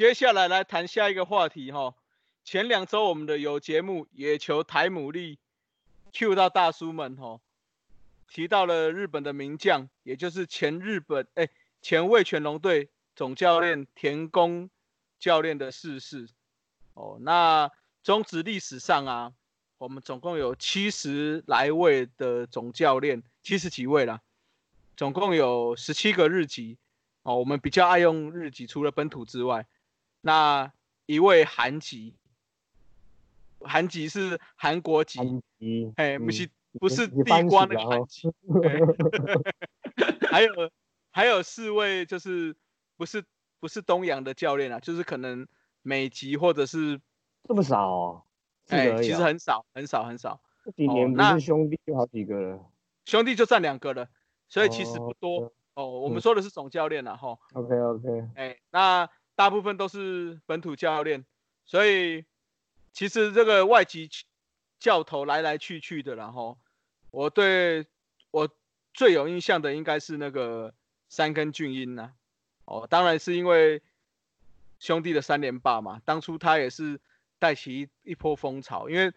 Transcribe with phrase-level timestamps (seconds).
[0.00, 1.94] 接下来来谈下一个话题哈。
[2.42, 5.36] 前两周我们的有节目野球台牡蛎
[6.14, 7.38] Q 到大叔们哈，
[8.26, 11.46] 提到了日本的名将，也就是前日本哎
[11.82, 14.70] 前卫犬龙队总教练田宫
[15.18, 16.30] 教练的逝世。
[16.94, 17.70] 哦，那
[18.02, 19.34] 中职历史上啊，
[19.76, 24.22] 我们总共有七十来位的总教练，七十几位了，
[24.96, 26.78] 总共有十七个日籍。
[27.22, 29.66] 哦，我们比较爱用日籍，除了本土之外，
[30.20, 30.72] 那
[31.06, 32.14] 一位韩籍。
[33.62, 35.20] 韩籍是韩国籍，
[35.96, 36.48] 哎，不是
[36.80, 38.26] 不是地瓜那个韩籍，
[40.30, 40.70] 还有
[41.10, 42.56] 还有四位就是
[42.96, 43.22] 不是
[43.58, 45.46] 不是东洋的教练啊，就是可能
[45.82, 46.98] 美籍或者是
[47.44, 48.24] 这么少，
[48.68, 50.40] 哎，其实很少很少很少。
[50.74, 52.64] 几年不是兄弟就好几个了，
[53.04, 54.08] 兄弟就占两个了，
[54.48, 55.86] 所以其实不多哦。
[56.00, 57.36] 我们说的是总教练了哈。
[57.52, 59.06] OK OK，哎，那
[59.40, 61.24] 大部分都是本土教练，
[61.64, 62.24] 所以。
[62.92, 64.10] 其实这个外籍
[64.80, 66.58] 教头来来去去的，然后
[67.12, 67.86] 我对
[68.32, 68.50] 我
[68.92, 70.74] 最有印象的应该是那个
[71.08, 72.10] 三根俊英呐，
[72.64, 73.80] 哦，当然是因为
[74.80, 77.00] 兄弟的三连霸嘛，当初他也是
[77.38, 79.12] 带起一波风潮，因为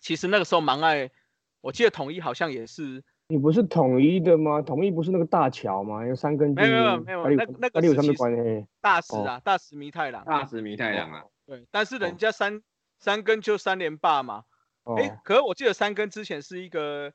[0.00, 1.12] 其实那个时候蛮爱，
[1.60, 4.60] 我记得统一好像也是，你不是统一的吗？
[4.60, 6.04] 统一不是那个大桥吗？
[6.04, 8.66] 有三根，没有没有没有，那那个有什么关系？
[8.80, 12.62] 大石啊，大石弥太郎，大石弥太郎啊，对，但是人家三。
[13.02, 14.44] 三根就三连霸嘛，
[14.84, 17.10] 哎，可是我记得三根之前是一个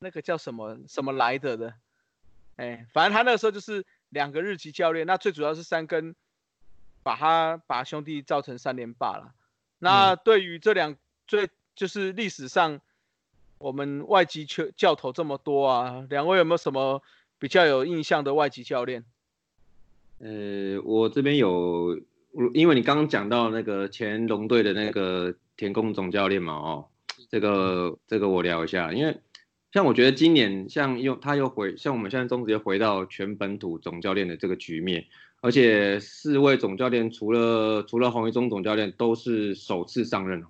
[0.00, 1.72] 那个叫什么什么来的的，
[2.56, 6.16] 哎，反正他那个时候就是两个日籍教练，那最主要是三根
[7.04, 9.32] 把他把兄弟造成三连霸了。
[9.78, 10.96] 那对于这两
[11.28, 12.80] 最就是历史上
[13.58, 17.02] 我们外籍球教头这么多啊，两位有没有什么
[17.38, 19.04] 比较有印象的外籍教练？
[20.18, 22.00] 呃，我这边有。
[22.52, 26.84] 因为你刚刚讲到那个前龙队的那个田宫总教练嘛，哦，
[27.30, 29.18] 这个这个我聊一下，因为
[29.72, 35.04] 像我觉得今年像又他又回像我们现在中职又回到全本土总教练的这个局面，
[35.40, 40.46] 而且四位总教练除了除了洪一中总教练都是首次上任哦，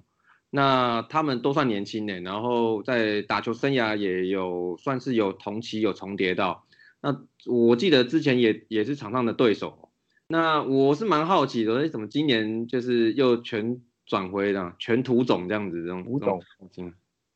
[0.51, 6.65] 那他们都算年轻的，然后在打球生涯也有算是有同期有重叠到，
[7.01, 9.91] 那我记得之前也也是场上的对手。
[10.27, 16.41] 那我是蛮好奇的，为什么今年就是又全转回了全土总这样子这种土总？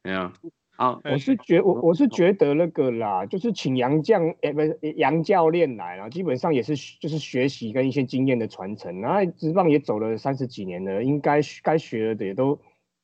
[0.02, 0.30] 没有
[0.76, 9.00] 啊，我是觉我我是觉得那个啦，就是请杨将诶不是杨教练来了，基本上也是就是学习跟一些经验的传承。
[9.00, 12.58] 然后职棒也走了三十几年了，应该该学的也都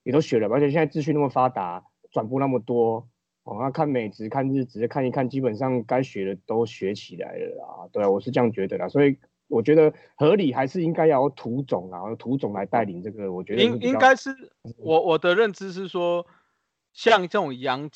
[0.08, 3.06] 也都学了，而且现在资讯那么发达，转播那么多，
[3.44, 7.86] 哦，那看美职看日职看一看，基本上该学的都学起来了啊。
[7.92, 9.18] 对啊，我是这样觉得啦，所以。
[9.50, 13.32] 我觉得合理还是应该要涂总啊，土总来带领这个。
[13.32, 14.28] 我觉得应应该是
[14.76, 16.26] 我我的认知是说，
[16.92, 17.88] 像这种洋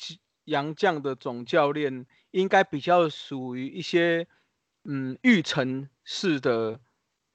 [0.45, 4.25] 洋将的总教练，应该比较属于一些
[4.83, 6.79] 嗯育成式的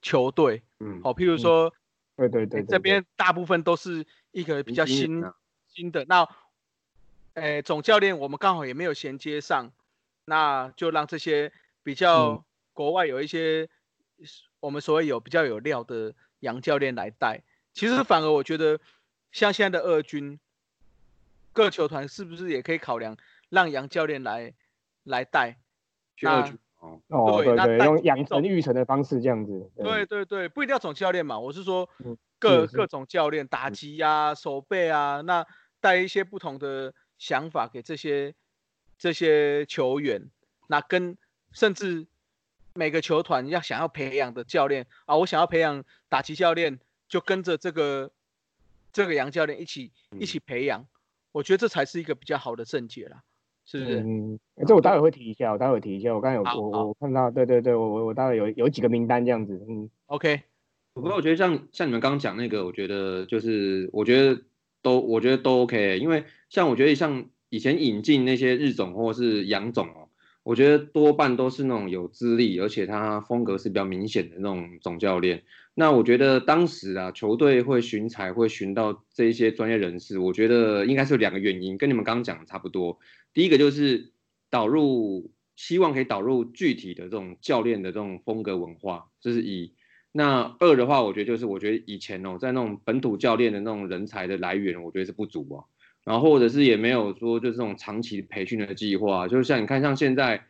[0.03, 0.65] 球队。
[0.81, 1.72] 嗯，好，譬如说，
[2.16, 4.05] 对对对，这边大部分都是
[4.41, 5.25] 一个比较新
[5.69, 6.04] 新的。
[6.06, 6.28] 那，
[7.34, 9.71] 诶，总教练我们刚好也没有衔接上，
[10.25, 13.69] 那就让这些比较国外有一些。
[14.59, 17.41] 我们所谓有比较有料的杨教练来带，
[17.72, 18.81] 其实反而我觉得，
[19.31, 20.41] 像现在的二军
[21.53, 23.16] 各球团是不是也可以考量
[23.48, 24.53] 让杨教练来
[25.04, 25.56] 来带？
[26.21, 26.53] 那
[27.06, 29.71] 哦，对对，用养成育成的方式这样子。
[29.77, 31.88] 对对对，不一定要总教练嘛，我是说
[32.38, 35.47] 各各种教练打击呀、手背啊，那
[35.81, 38.34] 带一些不同的想法给这些
[38.99, 40.31] 这些球员，
[40.69, 41.16] 那跟
[41.53, 42.06] 甚至。
[42.75, 46.78] 每个球团要想要培养的教练啊，我想要培养打击教练，
[47.09, 48.12] 就跟着这个
[48.93, 49.91] 这个杨教练一起
[50.21, 50.86] 一起培养，
[51.33, 53.24] 我觉得这才是一个比较好的正解啦，
[53.65, 54.01] 是不是？
[54.01, 60.42] 嗯，这我待会会提一下，我待会提一下，我刚才有我我看到，对对对，我我我待会有有几个名单这样子，嗯，OK。
[60.98, 64.42] 不过我觉得像像你们刚刚讲那个，我觉得就是我觉得
[64.83, 70.09] 都我觉得都 OK，因为像我觉得像以前引进那些日总或是杨总哦。
[70.45, 75.42] 我觉得多半都是那种有资历，而且他风格是比较明显的那种总教练。
[75.74, 82.98] 那我觉得当时啊，球队会寻才，会寻到这一些专业人士，我觉得应该是有两个原因，跟你们刚刚讲的差不多。
[83.34, 84.10] 第一个就是
[84.48, 89.74] 导入，希望可以导入具体的这种教练的这种风格文化，就是以。
[90.13, 95.65] 那二的话，我觉得就是我觉得以前哦，在那种本土教练的那种人才的来源，我觉得是不足啊。
[96.05, 100.43] 然后或者是也没有说就是这种长期培训的计划，就是像你看，像现在，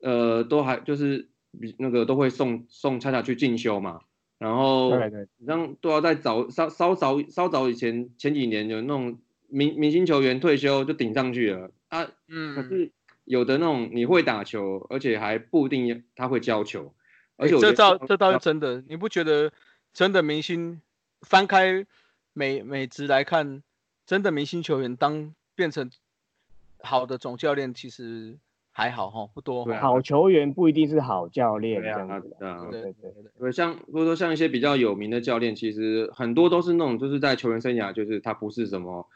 [0.00, 1.28] 呃，都还就是
[1.60, 4.00] 比那个都会送送恰恰去进修嘛，
[4.38, 11.70] 然后对对，你像都要在早稍稍早稍早以前前几年有那种明明星球员退休就顶上去了。
[11.88, 12.90] 啊，可嗯，是
[13.24, 16.92] 有的那种你会打球，而且还不一定他会教球，
[17.36, 19.52] 而且这倒这倒是真的，你不觉得
[19.92, 20.80] 真的明星
[21.22, 21.84] 翻开
[22.32, 23.62] 美美职来看，
[24.06, 25.90] 真的明星球员当变成
[26.80, 28.36] 好的总教练，其实
[28.70, 29.64] 还好哈，不多。
[29.74, 32.36] 好球员不一定是好教练这样子啦。
[32.38, 39.08] 对啊对对对，对，像如果说像一些比较有名的教练，其实很多都是那种就是在球员生涯，就是他不是什么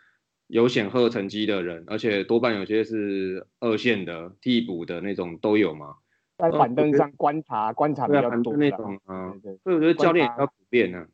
[0.47, 5.97] 有显赫成绩的人，而且多半有些是二线的、替补的那种都有嘛。
[6.38, 11.08] 在板凳上观察观察比对那种啊，对对，所以我觉得教练也要普遍啊。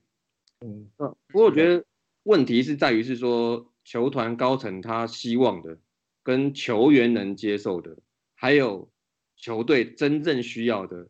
[0.60, 1.82] 嗯，嗯，不过我觉得
[2.24, 5.78] 问题是在于是说球团高层他希望的，
[6.22, 7.96] 跟球员能接受的，
[8.34, 8.90] 还有
[9.36, 11.08] 球队真正需要的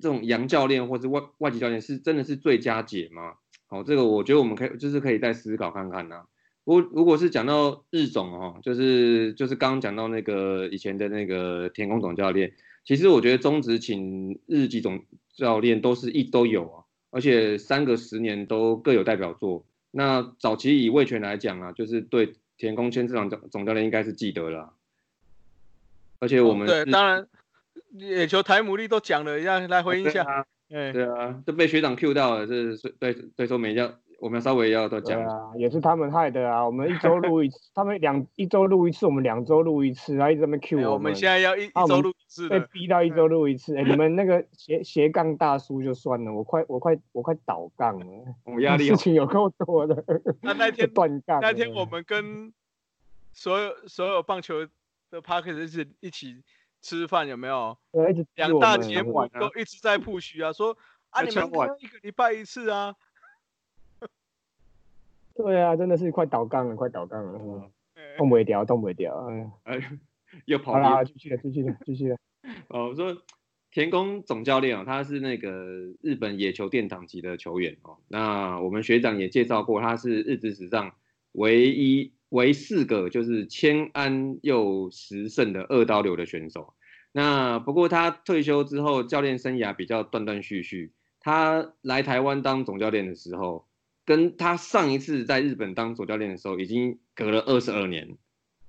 [0.00, 3.34] 这种洋教练或是外外籍教练是真的是最佳解吗？
[3.66, 6.24] 好，这个我觉得我们可以就是可以再思考看看呐、
[6.64, 12.52] 如如果是讲到日总哦，就是就是刚刚讲到那个以前的那个田宫总教练，
[12.86, 15.04] 其实我觉得中职请日籍总
[15.34, 19.66] 教练都是一都有啊，而且三个十年都各有代表作。
[19.90, 24.72] 那早期以魏权来讲啊，就是对田宫千这场总总教练应该是记得了啊、
[26.20, 27.26] 而且我们哦对，当然
[27.98, 30.22] 野球台姆利都讲了，要来回应一下。
[30.22, 35.30] 对啊，哎，对啊，都被学长 Q 到了，这是对对说没要，我们稍微要多对讲一下。
[35.30, 36.64] 啊，也是他们害的啊。
[36.64, 41.02] 我们一周录一次，他们两一周录一次，我们两周录一次，然后一直在那边 Q 哎我们。
[41.02, 42.60] 们现在要一啊一周录一次被。
[42.72, 43.76] 逼到一周录一次。
[43.76, 48.06] 哎、你们那个斜斜杠大叔就算了，我快我快我快倒杠了，
[48.44, 50.02] 我压力哦事情有够多的。
[50.40, 51.40] 那那天断杠。
[51.40, 52.52] 那天我们跟
[53.32, 54.66] 所有所有棒球
[55.10, 56.42] 的 Parker 一起一起
[56.80, 57.76] 吃饭，有没有？
[58.34, 60.74] 两大我们节目啊都一直在 push 啊，说
[61.10, 61.46] 啊你们
[61.80, 62.94] 一个礼拜一次啊。
[65.36, 67.70] 对啊，真的是快倒杠了，快倒杠了，
[68.16, 69.14] 动不掉，动不掉。
[69.28, 69.78] 嗯，哎，
[70.46, 72.16] 又跑好啦，题继续了，继续了，继续了。
[72.68, 72.88] 哦。
[72.88, 73.16] 我说
[73.70, 75.50] 田宫总教练哦，他是那个
[76.00, 77.98] 日本野球殿堂级的球员哦。
[78.08, 80.94] 那我们学长也介绍过，他是日职史上
[81.32, 86.72] 唯一唯四个就是千安又十胜的二刀流的选手。
[87.12, 90.92] 那不过他退休之后，教练生涯比较断断续续。
[91.20, 93.66] 他来台湾当总教练的时候，
[94.06, 98.16] 跟他上一次在日本当总教练的时候，已经隔了二十二年，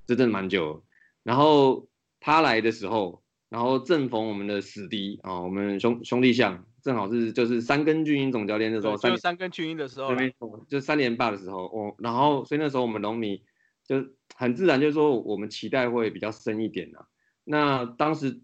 [0.06, 0.84] 这真的蛮久了。
[1.24, 1.88] 然后
[2.20, 10.16] 他来的时候，然后正逢我们的死敌啊、我们兄兄弟象正好是就是三根巨鹰总教练那时候，三就三根巨鹰的时候
[10.68, 13.44] 就三连霸的时候，哦，然后所以那时候我们龙迷
[13.86, 14.04] 就
[14.36, 17.06] 很自然就是说我们期待会比较深一点呐、
[17.44, 18.40] 那当时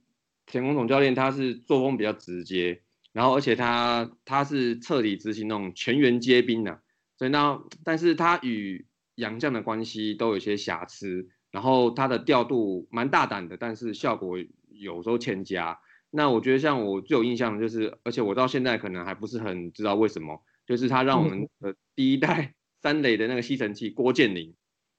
[0.45, 2.81] 田宫总教练他是作风比较直接，
[3.13, 6.79] 然后而且他他是彻底执行那种全员皆兵呐、
[7.23, 8.85] 所以那但是他与
[9.15, 14.37] 杨绛的关系都有些瑕疵，然后他的调度蛮大胆的，但是效果
[14.67, 15.79] 有时候欠佳。
[16.09, 24.53] 那我觉得像我最有印象的就是，而且我到现在可能还不是很知道为什么，就是他让我们的第一代 三垒的那个吸尘器郭建林，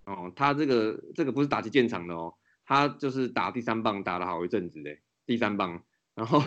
[0.06, 2.32] 哦，他这个这个不是打击建厂的哦，
[2.64, 6.42] 他就是打第三棒打了好一阵子嘞，第三棒，然后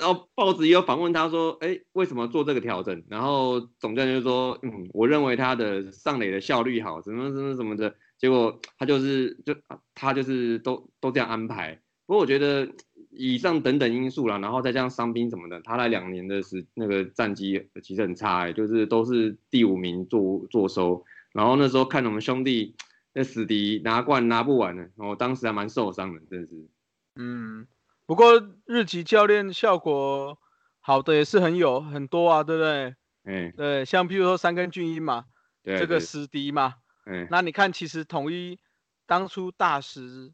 [0.00, 3.04] 然后报纸也有访问他说，哎，为什么做这个调整？
[3.08, 9.54] 然后总教练就说，嗯，我认为他的上垒的效率好，什么什么什么的，结果他就是就
[9.94, 11.80] 他就是都都这样安排。
[12.06, 12.68] 不过我觉得
[13.10, 21.04] 以上等等因素啦，然后再加上伤兵什么的，他来两年的时那个战绩其实很差哎、就是都是第五名做做收。
[21.32, 22.74] 然后那时候看我们兄弟
[23.12, 26.68] 那死敌拿冠拿不完呢，然后当时还蛮受伤的，真是。
[27.16, 27.66] 嗯，
[28.10, 30.36] 不过日籍教练效果
[30.80, 32.96] 好的也是很有很多啊，对不对？
[33.22, 35.26] 嗯，对，像譬如说三根俊一嘛，
[35.62, 36.00] 对，这个对。
[36.00, 36.74] 死敌嘛，
[37.06, 38.58] 嗯，那你看，其实统一
[39.06, 40.32] 当初大石、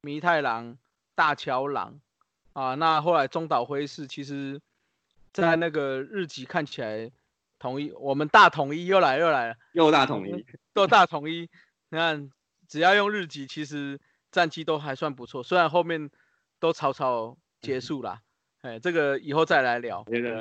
[0.00, 0.78] 弥太郎、
[1.16, 1.98] 大桥郎
[2.52, 4.60] 啊，那后来中岛辉是其实，
[5.32, 7.10] 在那个日籍看起来，
[7.58, 11.50] 统一我们大统一又来又来了，又大统一，都大统一，
[11.88, 12.30] 你看
[12.68, 13.98] 只要用日籍，其实
[14.30, 16.08] 战绩都还算不错，虽然后面
[16.60, 18.20] 都草草结束啦。
[18.62, 20.32] 哎，这个以后再来聊，对对？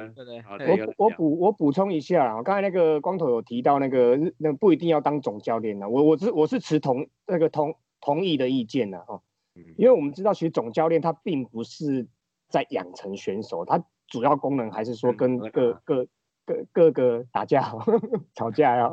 [0.98, 9.22] 我我补我补充一下啊，刚才那个光头有提到那个那不一定要当总教练的，我我是我是持同那个同同意的意见的哦，
[9.56, 9.64] 嗯。
[9.78, 12.08] 因为我们知道其实总教练他并不是
[12.50, 16.08] 在养成选手，他主要功能还是说跟嗯各各
[16.44, 17.72] 各各个打架
[18.34, 18.92] 吵架呀，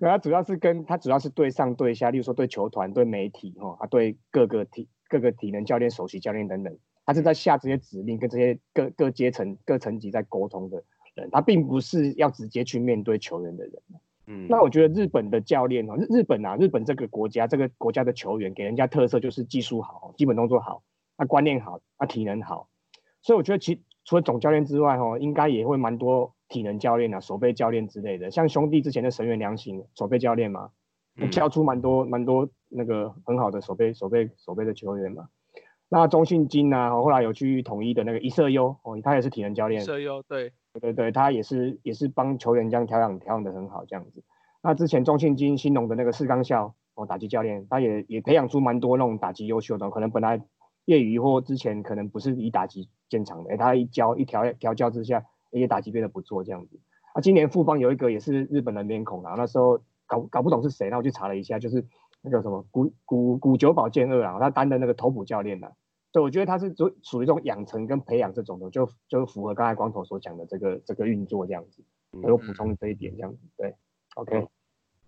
[0.00, 6.74] 然后主要是跟他主要是对上对下，例如说对球团、对媒体哦，啊对各个体各个体能教练、首席教练等等，
[7.04, 10.82] 他是在下这些指令跟这些各各阶层各层级在沟通的
[11.14, 13.72] 人，他并不是要直接去面对球员的人。
[14.26, 20.84] 嗯，那我觉得日本的教练哦，日日本啊，日本这个国家，这个国家的球员给人家特色就是技术好，基本动作好，
[21.16, 22.68] 啊观念好，啊体能好，
[23.20, 30.70] 所以我觉得其除了总教练之外，哦，应该也会蛮多体能教练啊、守备教练之类的，像兄弟之前的神原良行守备教练嘛，
[31.28, 35.28] 教出蛮多蛮多那个很好的守备守备守备的球员嘛。
[35.88, 39.82] 那中信金啊，后来有去统一的那个一色优哦，他也是体能教练。
[39.82, 40.52] 一色优对。
[40.72, 44.22] 对对对，他也是也是帮球员这样调养调养的很好这样子。
[44.62, 50.40] 那之前中信金新农的那个四刚校哦，打击教练，他也也培养出蛮多那种打击优秀的，可能本来
[50.84, 56.78] 业余或之前可能不是以打击见长的，哎，他一教一调调教之下，也打击变得不错这样子。
[57.14, 61.86] 啊，今年富邦有一个也是日本的面孔啊，那时候搞搞不懂是谁，那我去查了一下，就是
[62.20, 65.70] 那个什么古古古久保健二啊，他担的那个头补教练呐。
[66.10, 71.84] 对，我觉得他是属属于这种养成跟培养这种的，就就符合刚才光头所讲的这个这个运作这样子。
[72.22, 73.72] 我补充这一点这样子，对
[74.16, 74.48] ，OK。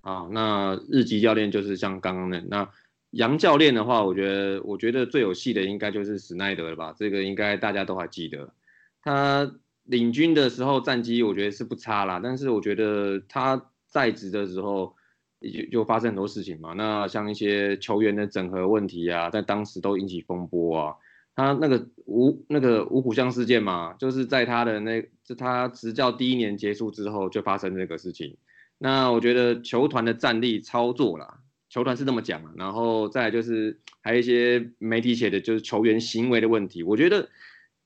[0.02, 2.68] 啊，那日籍教练就是像刚刚的那
[3.10, 6.94] 杨教练的话，我觉得我觉得最有戏的应该就是史奈德了吧？
[6.96, 8.54] 这个应该大家都还记得，
[9.02, 14.96] 他领军的时候战绩我觉得是不差啦，但是我觉得他在职的时候。
[15.42, 20.94] 就就发生很多事情嘛，那像一些球员的整合问题啊，在当时都引起风波啊。
[21.34, 28.36] 他那个五那个五虎将事件嘛，就是在他的那，就他执教第一年结束之后就发生这个事情。
[28.78, 36.84] 那我觉得球团的战力操作啦，球团是这么讲，然后再就是还有一些媒体写的就是球员行为的问题。
[36.84, 37.28] 我觉得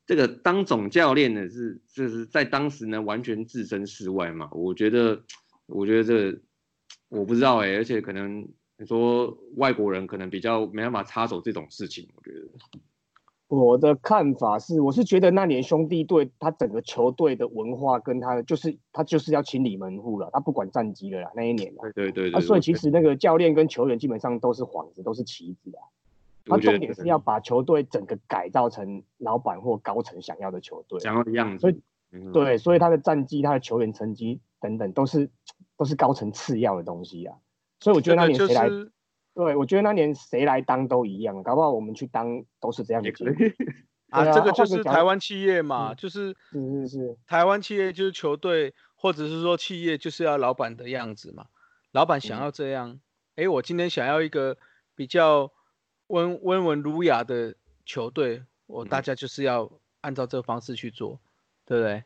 [0.05, 4.51] 这个当总教练的是就是在当时呢完全置身事外嘛。
[4.53, 5.23] 我觉得
[5.66, 6.38] 我觉得这。
[7.08, 12.49] 我不知道哎，而且可能你说外国人可能比较没办法插手这种事情，我觉得。
[13.46, 21.73] 我的看法是，我是觉得那年兄弟队他整个球队的文化跟他的就是他就是要清理门户了，他不管战绩了啦，那一年。
[21.94, 22.32] 对对对。
[22.32, 25.87] 啊，所以其实那个教练跟球员基本上都是幌子，都是棋子啊。
[26.44, 31.61] 他重点是要把球队整个改造成老板或高层想要的球队，想要的样子。
[31.61, 31.80] 所以，
[32.32, 35.31] 对，所以他的战绩、他的球员成绩等等都是。
[35.79, 37.37] 都是高层次要的东西啊，
[37.81, 38.67] 所以我觉得那年谁来，
[39.35, 43.35] 对我觉得那年谁来当都一样，搞不好我们去当都是这样的结果
[44.09, 44.33] 啊。
[44.33, 51.49] 这个就是台湾企业嘛，就是是是是，台湾企业就是球队或者是说企业就是要老板的样子嘛，
[51.93, 52.99] 老板想要这样，
[53.35, 54.57] 哎，我今天想要一个
[54.95, 55.53] 比较
[56.07, 59.71] 温温文儒雅的球队，我大家就是要
[60.01, 61.21] 按照这个方式去做，
[61.67, 62.05] 对不对？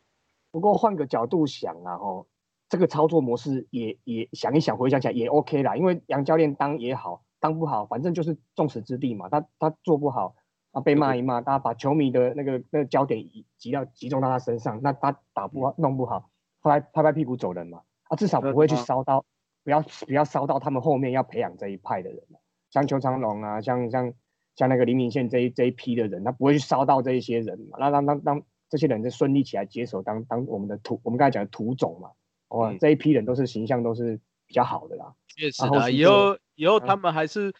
[0.50, 2.26] 不过换个角度想啊，吼。
[2.70, 5.76] 这个操作模式也也想一想，回想起来也 OK 啦。
[5.76, 9.28] 因为杨教练当也好，当不好，反正就是众矢之的嘛。
[9.28, 10.36] 他他做不好，
[10.70, 17.82] 啊被骂一骂，大家把球迷的那个那个焦点集到集中到他身上，那他打不好弄不好，后来拍拍屁股走人嘛。
[18.04, 19.24] 啊，至少不会去烧到，
[19.64, 22.22] 不要不要烧到他们后面要培养这一派的人
[22.70, 24.12] 像邱长龙啊，像像
[24.54, 27.78] 像那个黎明宪这一这一批的人，他不会去烧到这一些人嘛。
[27.80, 32.10] 那让让让这些人就顺利起来接手当当我们的土，我们刚才讲的土种嘛。
[32.50, 35.12] 哇，这一批人都是形象都是比较好的啦。
[35.26, 37.52] 确实的，以后以后他们还是，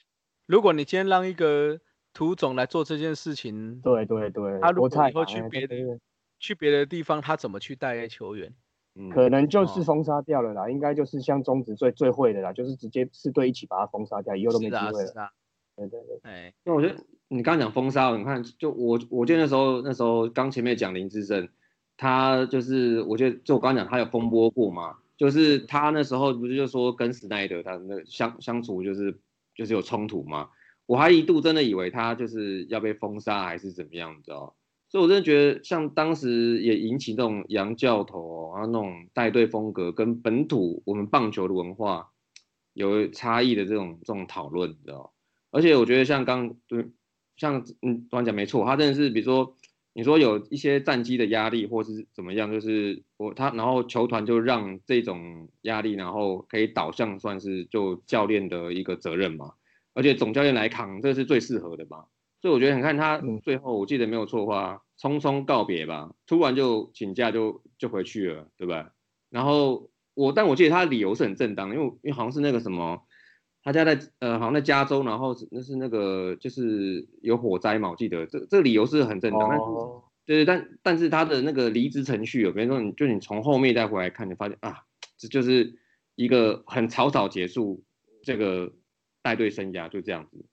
[0.47, 1.81] 如果你今天让一个
[2.13, 5.77] 涂总来做这件事情，对对对，他如果以后去别的
[6.39, 8.53] 去别的地方，他怎么去带球员？
[9.13, 10.69] 可能就是封杀掉了啦。
[10.69, 15.31] 应该就是像中职最最会的啦，就是直接四队一起把他封杀掉，以后都没机会了。
[15.77, 21.49] 对对对，哎，因为我觉得你刚刚讲封杀，你看就我我记得那时候那时候刚前面讲林志胜。
[22.00, 29.21] 他就是，我觉得就我刚刚讲，他有风波过嘛，就是他那时候不是就说跟史奈德他那相相处就是
[29.54, 30.49] 就是有冲突嘛，
[30.87, 34.54] 我还一度真的以为他就是要被封杀还是怎么样，你知道？
[34.88, 42.09] 所以我真的觉得像当时也引起这种洋教头然后那种带队风格跟本土我们棒球的文化
[42.73, 45.12] 有差异的这种这种讨论，你知道？
[45.50, 46.88] 而且我觉得像刚对
[47.37, 49.54] 像嗯，刚讲没错，他真的是比如说。
[49.93, 59.53] 你说有一些战机的压力，或是怎么样，就是我他，然后球团就让这种压力，然后可以导向算是就教练的一个责任嘛，
[59.95, 62.05] 而且总教练来扛，这是最适合的嘛。
[62.41, 68.93] 所以我觉得你看他最后，我记得没有错的话，匆匆告别吧，突然就请假就就回去了，对吧？
[69.29, 73.03] 然后我，但我记得他的理由是很正当，因为因为好像是那个什么。
[73.62, 79.64] 他家在呃，好像在加州，然后那是那个就是有火灾嘛，我记得这这个理由是很正当，但是
[80.26, 84.85] 对对，但但是他的那个离职程序，有比如说你就你从后面再回来看，你发现啊，
[85.19, 85.75] 这就是
[86.14, 87.83] 一个很草草结束
[88.23, 88.73] 这个
[89.23, 90.45] 带队生涯，就这样子。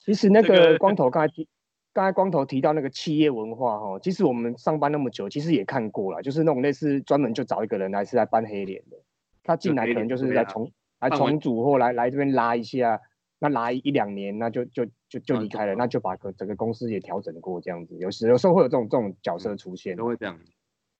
[0.00, 1.48] 其实那个光头刚才提
[1.94, 8.98] 刚才光头提到那个企业文化哈，其实我们上班那么久，其实也看过了，就是那种类似专门就找一个人来是来搬黑脸的，
[9.42, 10.70] 他进来可能就是来重
[11.08, 13.00] 来重组或来来这边拉一下，
[13.38, 20.38] 那拉一两年，那就就就就离开了，那就把整个公司也调整过这样子，有时有时候会有这种这种角色出现，都会这样。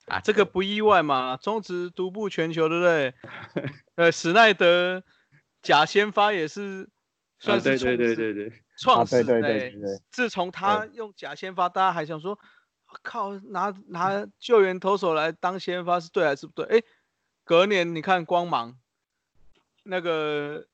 [0.07, 3.15] 啊，这个不意外嘛，中职独步全球，对不对？
[3.97, 5.03] 呃，史奈德
[5.63, 6.91] 假先发也是
[7.39, 8.53] 算是对对对对对。
[8.77, 9.73] 创始对，
[10.11, 12.37] 自从他用假先发，大家还想说，
[13.05, 16.67] 靠，拿拿救援投手来当先发是对还是不对？
[16.67, 16.83] 哎，
[17.45, 18.77] 隔年你看光芒，
[19.85, 20.67] 那个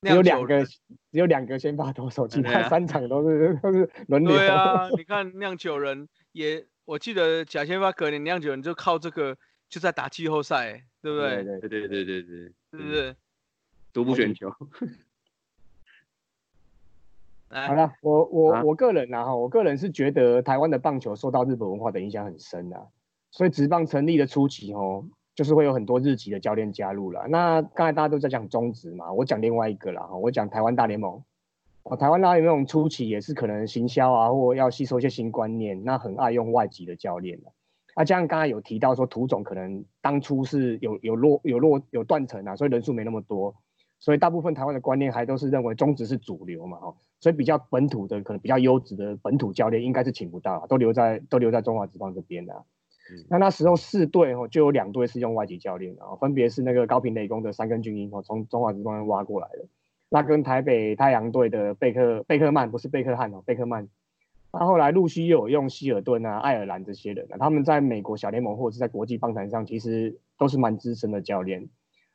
[0.00, 0.78] 有两个，只
[1.10, 4.36] 有两个先发投手，其他三场都是都是轮流。
[4.36, 9.36] 对啊， 你看酿酒人也，我记得假先发隔年酿酒人就靠这个
[9.68, 11.42] 就在打季后赛，对不对？
[11.42, 13.16] 对对对对对对，是不是？
[13.92, 14.54] 独步全球。
[17.48, 22.88] 好了，我我我个人呢哈，我个人是觉得台湾的棒球受到日本文化的影响很深啊，
[23.30, 27.26] 所以职棒成立的初期哦，就是会有很多日籍的教练加入了。
[27.28, 31.22] 那刚才大家都在讲中职嘛，我讲另外一个了哈，我讲台湾大联盟。
[31.82, 37.52] 哦，台湾大联盟初期也是可能行销啊，或要吸收一些新观念，那很爱用外籍的教练的。
[37.94, 43.54] 啊，像刚才有提到说涂总可能当初是有有落有落有断层啊，所以人数没那么多。
[44.00, 52.64] 所以大部分台湾的观念还都是认为中职是主流嘛，哈，所以比较本土的可能比较优质的本土教练应该是请不到，都留在都留在中华职棒这边的。
[53.28, 59.66] 那那时候四队哦就有两队是用外籍教练，然后分别是那个高平雷公的三根军鹰哦从中华职棒挖过来的，
[60.08, 63.88] 那跟台北太阳队的贝克贝克曼不是贝克汉哦贝克曼，
[64.52, 71.68] 那后来陆续又有用希尔顿啊爱尔兰这些人，他们在美国小联盟或者是在国际棒坛上其实都是蛮资深的教练。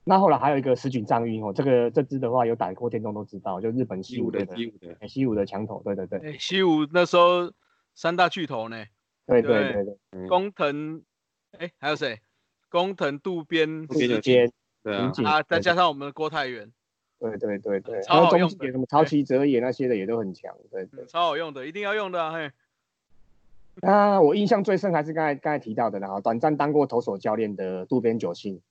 [0.05, 5.07] 那后来还有一个石井藏运哦，这个这支的话有打过电动都知道，就日本西武的西武的。
[5.07, 7.51] 西武的强头，对对对，西武那时候
[7.93, 8.85] 三大巨头呢，
[9.29, 9.97] 对对对？
[10.11, 11.03] 对，工藤，
[11.57, 12.19] 哎还有谁？
[12.69, 14.51] 工藤渡边渡边，
[14.83, 16.71] 对啊，啊再加上我们的郭泰源，
[17.19, 22.51] 对对对对，超好用，什么超奇哲也那些的也都很强，对对，超好用的，一定要用的啊嘿。
[23.81, 28.61] 啊我印象最深还是刚才刚才提到的然后短暂当过投手教练的渡边久信。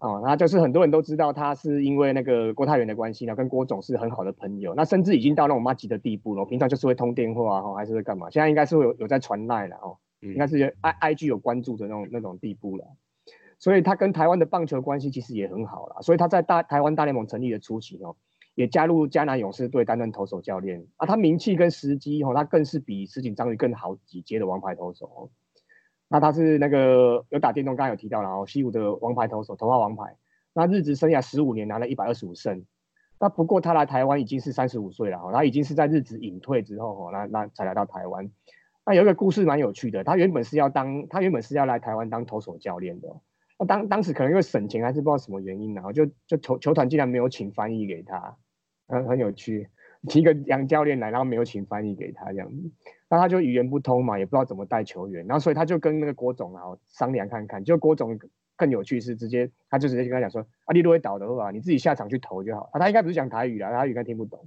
[0.00, 6.44] 哦，那就是很多人都知道他是因为那个郭泰源的关系呢，跟郭总是很好的朋友，那甚至已经到那种妈级的地步了。
[6.44, 8.30] 平常就是会通电话哈，还是会干嘛？
[8.30, 12.84] 现在应该是有有在传赖了哦，应该是 I I G 有关注的那种那种地步了。
[13.58, 15.96] 所以他跟台湾的棒球关系其实也很好了。
[16.02, 18.14] 所以他在大台湾大联盟成立的初期哦，
[18.54, 21.06] 也加入迦南勇士队担任投手教练啊。
[21.06, 25.32] 他名气跟时机哦，他更是比石井章鱼更好几阶的王牌投手。
[26.08, 30.16] 那他是那个有打电动，刚刚有提到了哦，西武的王牌投手，头号王牌。
[30.54, 32.64] 那日职生涯十五年，拿了一百二十五胜。
[33.20, 38.30] 那不过他来台湾已经是三十五岁了哈，他已经是在日职隐退之后，那那才来到台湾。
[38.86, 43.08] 那有一个故事蛮有趣的，他原本是要当，他原本是要来台湾当投手教练的。
[43.58, 48.36] 那当当时可能因为省钱还是不知道什么原因，然后就就球球团竟然没有请翻译给他，
[48.86, 49.68] 很很有趣。
[50.06, 52.70] 提个洋教练来，然后没有请翻译给他这样子，
[53.10, 58.18] 那他就语言不通嘛，也不知道怎么带球员，然后所以他就跟那个郭总啊商量看看，就郭总
[58.54, 64.46] 更有趣是直接，他就直接跟他讲说，啊，你如果倒的话，你自己下场去投就好，啊，他应该不是讲台语啦，他语应该听不懂，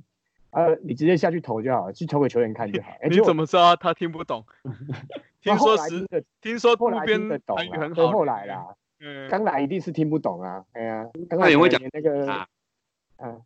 [0.52, 2.90] 呃，你直接下去投就好了，去投给球员看就好。
[3.10, 4.46] 你怎么知道他听不懂？
[5.42, 12.48] 听说是，听说后来听得懂啊，后来啦，嗯，刚来一定是听不懂啊，哎呀，刚来也会讲那个，
[13.18, 13.42] 嗯。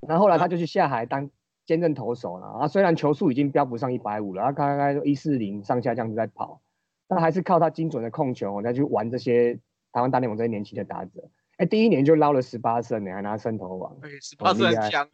[0.00, 1.28] 然后后来他就去下海当
[1.68, 6.62] 兼任投手了啊，虽然球速已经飙不上一百五了，他大概一四零上下这样子在跑，
[7.06, 9.52] 但还是靠他精准的控球，再去玩这些
[9.92, 11.28] 台湾大联盟这些年轻的打者。
[11.58, 15.06] 哎，第一年就捞了十八胜，你还拿胜投王，十八胜强。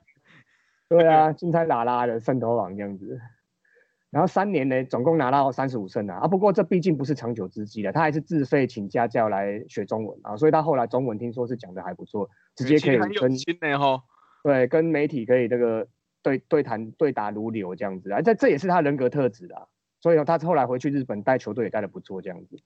[0.88, 3.20] 对啊，金彩拉拉的胜投王这样子。
[4.10, 6.18] 然后三年呢，总共拿到三十五胜啊。
[6.18, 13.32] 啊，不过这毕竟不是长久之计了，他还是自费请家教来学中文啊，所以他后来中文听说是讲的还不错，直接可以跟。
[14.44, 15.88] 对，跟媒体可以这个
[16.24, 19.68] 对对谈对答如流这样子啊，这这也是他人格特质啊。
[20.00, 22.56] 所以呢，他后来回去日本带球队也带的不错这样子。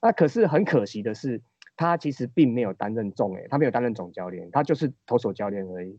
[0.00, 1.42] 那可是很可惜的是，
[1.76, 5.98] 他其实并没有担任总诶，他没有担任总教练，他就是投手教练而已。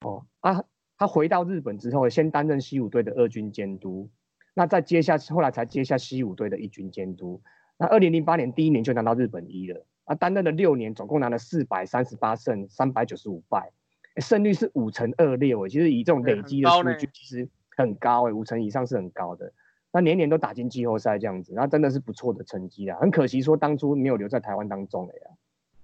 [0.00, 0.64] 哦啊，
[0.98, 4.10] 他回到日本之后，先担任西武队的二军监督，
[4.54, 7.40] 那再接下后来才接下西武队的一军监督。
[7.78, 13.72] 那二零零八年第一年就拿到日本一了，啊，担任了六年，总共拿了四百三十八胜，三百九十五败。
[14.20, 19.52] 胜率是五成二六，其实以这种累积的数据，其实很高哎，五成以上是很高的。
[19.92, 22.98] 那年年都打进季后赛这样子，那真的是不错的成绩啊。
[23.00, 25.32] 很可惜说当初没有留在台湾当中垒啊。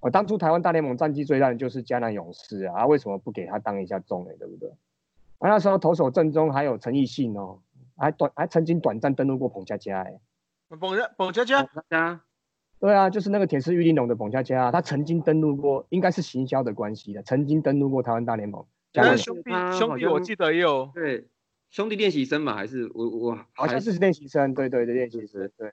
[0.01, 4.69] 我当初台湾大联盟战绩最烂就是迦南勇士啊，为什么不给他当一下中垒，对不对？
[5.39, 7.61] 啊，那时候投手阵中还有陈奕迅哦，
[7.97, 10.21] 还短还曾经短暂登陆过彭佳佳哎。
[10.69, 12.21] 彭佳彭佳佳，
[12.83, 18.67] 对啊，就是那个铁丝玉玲珑的彭佳佳，他曾经登陆过，应该是行销的关系的，曾经登陆过台湾大联盟。
[18.93, 21.29] 但是兄弟兄弟，我记得也有对
[21.71, 25.71] 兄弟练习生嘛，还是我我好像是练习生，对对对练习生对。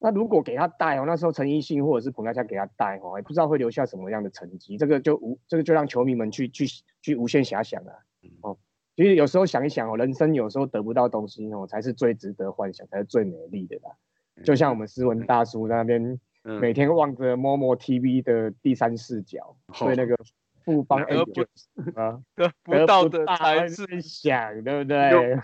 [0.00, 6.66] 那如果给他带哦，那时候陈奕迅或者是彭佳佳给他带哦，也不知道会留下什么样的成绩，这个就无这个就让球迷们去去
[7.02, 7.92] 去无限遐想啊。
[8.40, 8.58] 哦，
[8.96, 13.92] 其实有时候想一想哦，人生有时候得不到东西哦，才是最值得幻想，才是最美丽的啦。
[14.42, 20.16] 就像我们斯文大叔在那边每天望着摸摸 TV 的第三视角，对那个
[20.64, 21.18] 富邦 A
[21.94, 25.38] 啊， 得不到的才是想，对不对？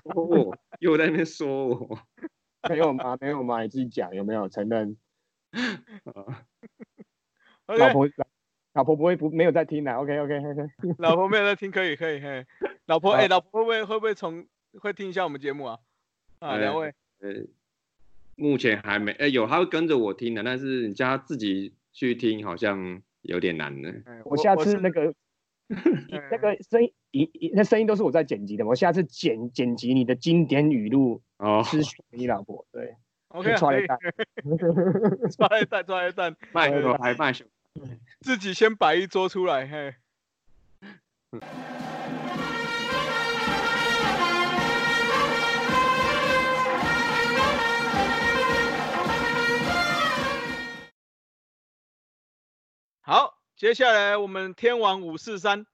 [0.80, 1.98] 又在那边说我。
[2.68, 3.16] 没有吗？
[3.18, 3.62] 没有吗？
[3.62, 4.94] 你自己讲有没有承认？
[7.66, 8.06] 老婆，
[8.74, 9.90] 老婆不会不没有在听的。
[9.94, 10.70] OK OK OK。
[10.98, 12.46] 老婆没有在听，可以可以嘿。
[12.84, 14.46] 老婆哎，老婆会不会会不会从
[14.78, 15.78] 会听一下我们节目啊？
[16.40, 16.92] 啊，两位。
[17.20, 17.30] 呃，
[18.40, 23.92] 目前还没哎，有他会跟着我听的，但是你叫他自己去听，好像有点难呢。
[24.24, 25.14] 我下次那个
[25.68, 28.64] 那个声音，那声音都是我在剪辑的。
[28.66, 31.20] 我下次剪剪辑你的经典语录。
[31.36, 32.94] 哦，咨询你老婆对
[33.28, 33.98] ，OK，抓一蛋，
[35.36, 37.46] 抓一蛋，抓一蛋，卖个还卖熊，
[38.20, 39.94] 自己先摆一桌出来，嘿。
[53.10, 55.66] 好，接下来我们天王五四三，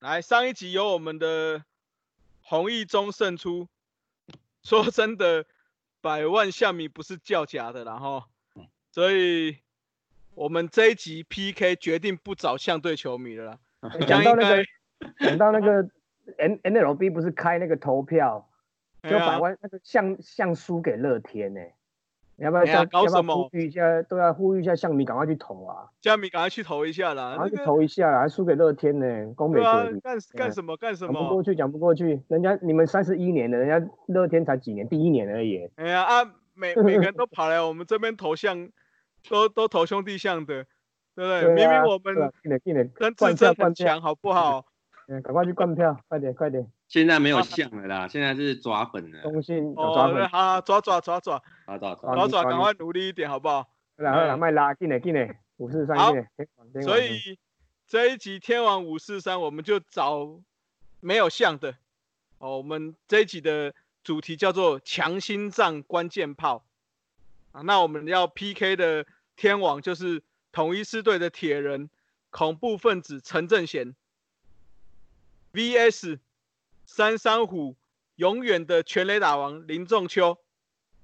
[0.00, 1.62] 来上一集由我们的
[2.40, 3.68] 弘毅中胜出。
[4.64, 5.44] 说真的，
[6.00, 8.24] 百万象迷不是叫假的，然后，
[8.92, 9.58] 所以
[10.34, 13.58] 我们这一集 PK 决定不找相对球迷了啦。
[14.08, 14.64] 讲到那个，
[15.20, 15.86] 讲到那个
[16.38, 18.48] N NLB 不是开那个投票，
[19.02, 21.60] 就百万那个像像输给乐天呢。
[22.38, 23.34] 要不要要搞什么？
[23.34, 25.88] 呼吁一下，都要呼吁一下象迷赶快去投啊！
[26.00, 27.30] 象迷赶快去投一下啦！
[27.36, 28.20] 赶快去投一下啦！
[28.20, 29.64] 还输给乐天呢，公美队
[30.00, 31.12] 干干什么干什么？
[31.12, 32.22] 讲不过去，讲不过去。
[32.28, 35.68] 人家你们三十一年了，人家乐天才几年，第一年而已。
[35.74, 36.24] 哎呀啊，
[36.54, 38.68] 每每个人都跑来我们这边投向，
[39.28, 40.64] 都都投兄弟向的，
[41.16, 41.54] 对不对？
[41.54, 42.32] 明明我们
[42.94, 44.64] 跟自身很强，好不好？
[45.08, 46.64] 嗯，赶快去灌票，快点快点！
[46.88, 49.20] 现在没有像了啦，现在是抓粉的。
[49.20, 49.92] 中心哦，
[50.32, 53.68] 好抓抓抓抓，好抓好抓，赶快努力一点，好不好？
[53.96, 56.00] 然后来卖拉近嘞近嘞，五四三一。
[56.00, 56.14] 好，
[56.82, 57.38] 所以
[57.86, 60.40] 这一集天王五四三，我们就找
[61.00, 61.76] 没有像的。
[62.38, 66.64] 哦，我们这一集的主题叫做强心脏关键炮
[67.52, 67.60] 啊。
[67.60, 69.04] 那我们要 PK 的
[69.36, 70.22] 天王就是
[70.52, 71.90] 统一师队的铁人
[72.30, 73.94] 恐怖分子陈正贤
[75.52, 76.18] ，VS。
[76.88, 77.76] 三山虎
[78.16, 80.38] 永远的全垒打王林仲秋，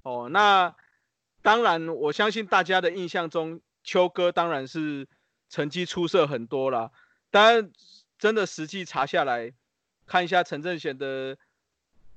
[0.03, 0.75] 哦，那
[1.43, 5.07] 当然，我相信大家的印象中，秋哥当然是
[5.51, 6.91] 成绩出色很多了。
[7.31, 7.71] 但
[8.19, 9.53] 真的实际查下来，
[10.07, 11.37] 看一下陈正贤的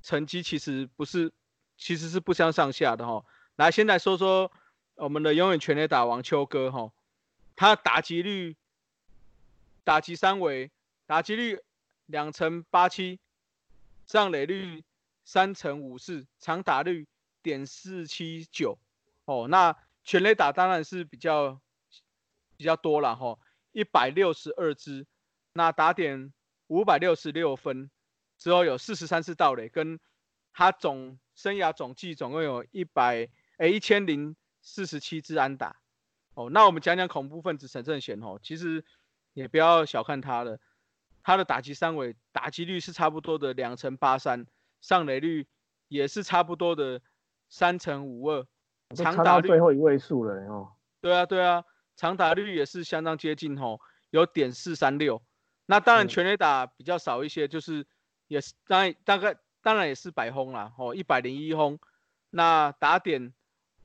[0.01, 1.33] 成绩，其实不是，
[1.77, 3.25] 其实是不相上下的哈。
[3.57, 4.49] 来，现在说说
[4.95, 6.93] 我们的永远全垒打王秋哥哈，
[7.57, 8.55] 他打击率，
[9.83, 10.71] 打击三围，
[11.05, 11.59] 打击率。
[12.09, 13.19] 两成八七，
[14.07, 14.83] 上垒率
[15.25, 17.05] 三成五四，长打率
[17.43, 18.79] 点四七九，
[19.25, 21.61] 哦，那全垒打当然是比较
[22.55, 23.37] 比较多了哈，
[23.73, 25.05] 一百六十二支，
[25.51, 26.33] 那打点
[26.67, 27.91] 五百六十六分，
[28.37, 29.99] 之后有四十三次盗垒，跟
[30.53, 35.75] 他总生涯总计总共有一百诶一千零四十七支安打，
[36.33, 38.85] 哦，那我们讲讲恐怖分子陈正贤哦，其实
[39.33, 40.57] 也不要小看他了。
[41.27, 44.47] 他的打击三围打击率是差不多的两成八三，
[44.79, 45.45] 上垒率
[45.89, 47.01] 也是差不多的
[47.49, 48.47] 三成五二，
[48.95, 50.71] 长打最后一位数了哦。
[51.01, 51.65] 对啊对啊，
[51.97, 55.21] 长打率也是相当接近吼，有点四三六。
[55.65, 57.85] 那当然全垒打比较少一些，就是
[58.29, 61.77] 也是当然大概当然也是百轰啦哦，一百零一轰。
[62.29, 63.33] 那打点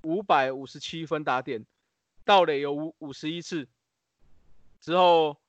[0.05, 1.66] 五百五十七分打点，
[2.24, 3.66] 盗垒有五五十一次
[4.81, 5.41] 之后。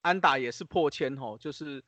[0.00, 1.82] 安打也是破千吼，就是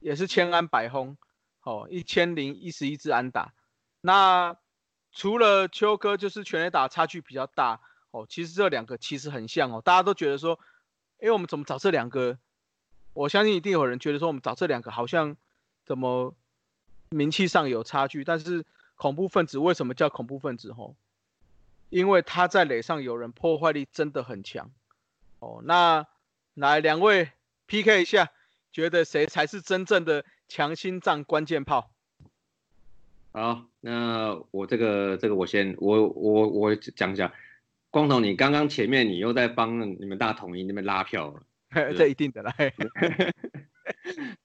[0.00, 1.16] 也是千安百轰，
[1.62, 3.52] 哦，一千零一十一支安打。
[4.00, 4.56] 那
[5.12, 8.26] 除了秋哥，就是全垒打差距比较大哦。
[8.28, 10.58] 其实这两个其实很像哦，大家都觉得说，
[11.20, 12.38] 哎，我们怎么找这两个？
[13.12, 15.36] 我相信一定有人觉得说，我们找这两个好像
[15.84, 16.34] 怎么
[17.08, 18.24] 名气上有差距。
[18.24, 18.64] 但是
[18.94, 20.72] 恐怖分子为什么叫恐怖分子？
[20.72, 20.94] 吼，
[21.88, 24.70] 因为他在垒上有人破坏力真的很强
[25.40, 25.60] 哦。
[25.64, 26.06] 那
[26.60, 27.30] 来，两位
[27.66, 28.30] PK 一下，
[28.70, 31.90] 觉得谁才是真正的强心脏关键炮？
[33.32, 37.32] 好，那我这个这个我先我我我讲一下，
[37.88, 41.42] 光头，你刚刚前面你又在帮你们大统一那边拉票了，
[41.96, 42.54] 这一定的啦。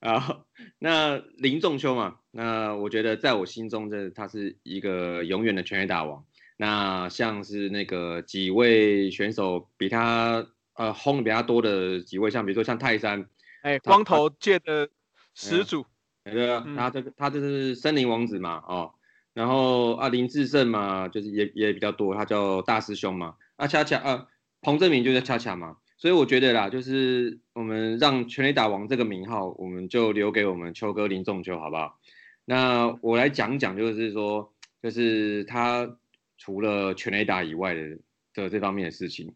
[0.00, 0.46] 好，
[0.78, 6.24] 那林仲秋嘛，那我觉得在我心中这他是一个永远的全垒打王。
[6.56, 13.28] 那像是那个几位选手比他呃轰的比较多的几位，像比如说像泰山，
[13.62, 14.88] 哎，光头界的
[15.34, 15.84] 始祖，
[16.24, 18.94] 对啊，他这个他这是森林王子嘛，哦，
[19.34, 24.26] 然后啊林志胜嘛，就是也也比较多，他叫大师兄嘛，啊恰恰啊
[24.60, 31.98] 彭正明就叫恰恰嘛，所以我觉得啦，就是我们让全垒打王这个名号，我们就留给我们秋哥林仲秋好不好？
[32.44, 35.96] 那我来讲讲，就是说，就是他。
[36.38, 37.98] 除了全垒打以外的
[38.34, 39.34] 的这方面的事情，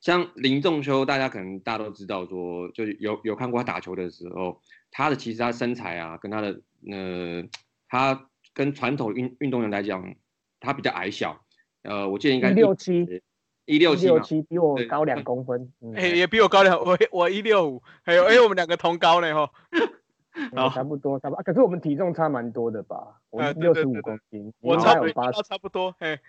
[0.00, 7.42] 像林仲秋，大家可能大家都知道，说就有有看过他打球的时候，他的其实他身材啊，跟他的呃，
[7.88, 10.14] 他跟传统运运动员来讲，
[10.60, 11.40] 他比较矮小，
[11.82, 13.22] 呃，我记得应该一六七，
[13.64, 19.50] 一六七，六七比我高两公分，哎，也比我高两，我我一六五，还有哎，我们两个同高呢哈，
[20.72, 23.20] 差不多差不多，可是我们体重差蛮多的吧？
[23.30, 26.20] 我六十五公斤，我差不多差不多，嘿。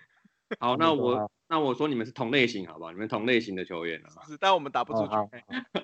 [0.58, 2.90] 好，那我那我说你们是同类型，好不好？
[2.90, 5.12] 你们同类型的球员啊，是，但我们打不出去。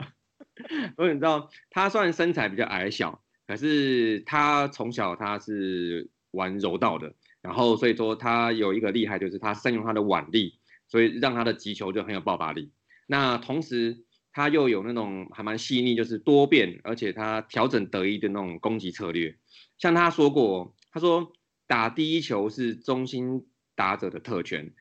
[0.96, 12.72] 所以你知道，他虽然身材比较矮小，可是他从小他是玩柔道的，然后所以说他有一个厉害，就是他善用他的腕力，所以让他的击球就很有爆发力。
[13.06, 19.38] 那同时他又有那种还蛮细腻，就是多变，而且他调整得意的那种攻击策略。
[19.78, 21.32] 像他说过，他说
[21.68, 23.46] 打第一球是中心。
[23.76, 24.72] 打者的特权，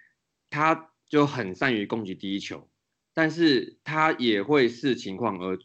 [0.49, 2.67] 他就很善于攻击第一球，
[3.13, 5.60] 但是他也会视情况而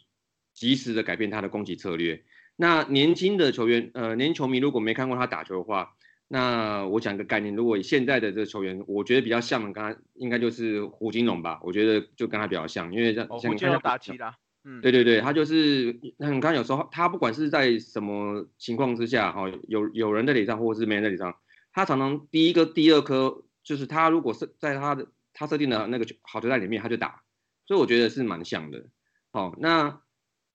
[0.52, 2.22] 及时的改变他的攻击策略。
[2.56, 5.96] 那年轻的球员，呃，年轻球迷如果没看过他打球的话，
[6.28, 21.34] 那我讲一个概念，如果以现在的这个球员，我觉得比较像的，刚刚应该就是胡金龙吧，我觉得就跟他比较像，因为像胡金龙打击的，嗯，对对对，他就是，你看有时候他不管是在什么情况之下，哈，有有人在脸上，或者是没人在脸上。
[21.72, 27.22] 他常常第一个、第二颗，就是他如果是在他的他设定的那个好球带里面，他就打，
[27.66, 28.86] 所以我觉得是蛮像的。
[29.32, 30.00] 哦，那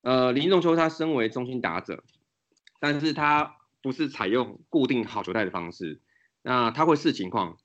[0.01, 2.03] 呃林仲秋他身为中心打者，
[2.79, 6.01] 但是他不是采用固定好球带的方式，
[6.41, 7.57] 那他会视情况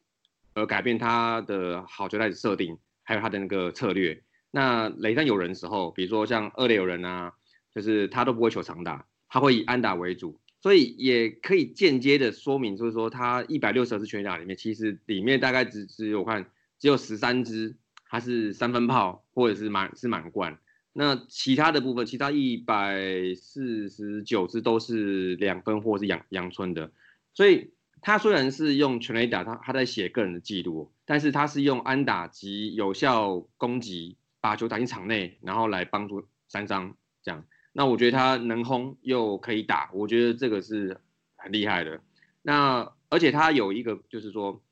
[0.54, 4.22] 而改变他的好球带的设定，还有他的那个策略。
[4.50, 7.34] 那垒上有人的时候，比如说像二垒有人啊，
[7.72, 10.39] 就是他都不会求长打，他会以安打为主。
[10.62, 17.77] 所以也可以间接的说明，就是说他一百六十支全垒打里面，其实里面大概只只有看只有十三支，
[18.09, 20.59] 它是三分炮或者是满是满贯，
[20.92, 23.01] 那其他的部分，其他一百
[23.37, 26.90] 四十九支都是两分或是阳阳春的。
[27.33, 27.70] 所以
[28.03, 37.44] 他虽然是用全垒打，他他在写个人的记录，但是他是用安打及有效攻击把球打进场内，然后来帮助三张这样。
[37.72, 41.00] 那我觉得他能轰又可以打，我觉得这个是
[41.37, 42.00] 很厉害的。
[42.42, 44.62] 那而且他有一个就是说，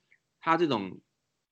[0.41, 0.99] 他这种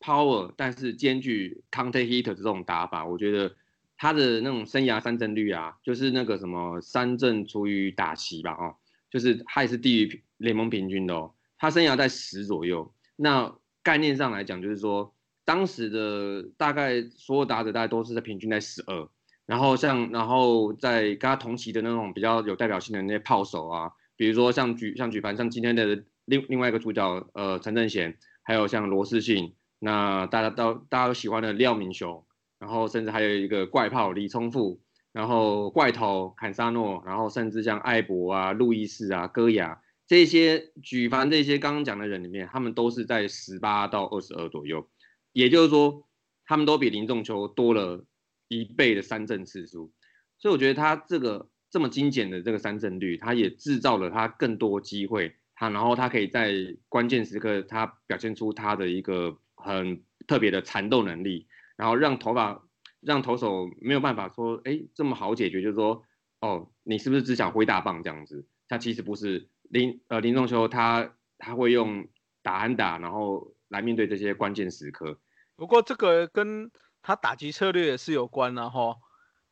[0.01, 3.55] power，但是兼具 counter hit 这种打法，我觉得
[3.97, 8.77] 他的那种生涯三振率啊，就是那个什么三振除以打席吧，哦，
[9.11, 11.33] 就是他也是低于联盟平均的哦。
[11.59, 12.93] 他生涯在十左右。
[13.15, 19.09] 那概念上来讲，就是说当时的大概所有打者大概都是在平均在十二。
[19.47, 32.25] 然后像，然后在跟他同期的那种比较有代表性的那些炮手啊，比如说像举像举凡像今天的另另外一个主角呃陈正贤，还有像罗世信，那大家都大家都喜欢的廖明雄，
[32.59, 34.81] 然后甚至还有一个怪炮李聪富，
[35.13, 44.89] 然后怪头坎沙诺，然后甚至像艾博啊、路易斯啊、戈雅这些举凡这些刚刚讲的人里面，他们都是在十八到二十二左右，
[45.33, 46.03] 也就是说
[46.45, 48.05] 他们都比林仲秋多了。
[48.49, 49.93] 一倍的三振次数，
[50.39, 56.55] 所以我觉得他这个这么精简的这个三振率，他也制造了他更多机会，他然后他可以在
[56.89, 62.63] 关键时刻他表现出他的一个很特别的缠斗能力，然后让头发
[63.01, 66.03] 让投手没有办法说，哎，这么好解决，就是说，
[66.41, 68.47] 哦，你是不是只想挥大棒这样子？
[68.69, 72.09] 他其实不是林呃林仲秋，他他会用
[72.43, 75.21] 打安打，然后来面对这些关键时刻。
[75.57, 76.71] 不过这个跟
[77.07, 78.97] 他打击策略也是有关的哈，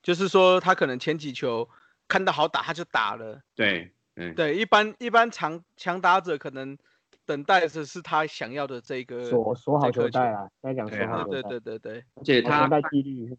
[0.02, 1.68] 就是说他可能前几球
[2.08, 6.76] 看到好打他就打了，对，嗯，对，一般一般强强打者可能
[7.24, 13.38] 等待的是他想要的这个锁锁好球带啊，在讲锁好对对对对，而且他带纪律，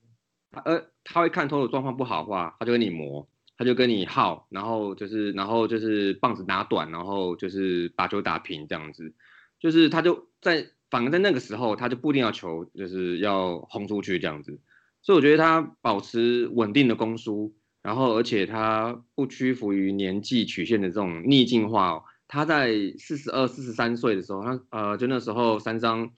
[0.49, 9.13] 他呃他会看投手状况不好的话，他就跟你磨，他就跟你耗，然后就是然后就是棒子打短，然后就是把球打平这样子，
[9.59, 14.61] 就是他就在反而在那个时候他就不一定要求就是要轰出去这样子，
[15.01, 22.03] 所以我觉得他保持稳定的攻输，然后而且他不屈服于年纪曲线的这种逆境化哦。
[22.29, 26.11] 他在四十二、四十三岁的时候，他呃，就那时候三张，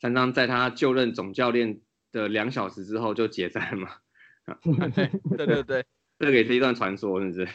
[0.00, 1.80] 三张在他就任总教练
[2.12, 3.88] 的两小时之后就解散嘛。
[5.36, 5.84] 对 对对，
[6.20, 7.48] 这个也是一段传说，是不是？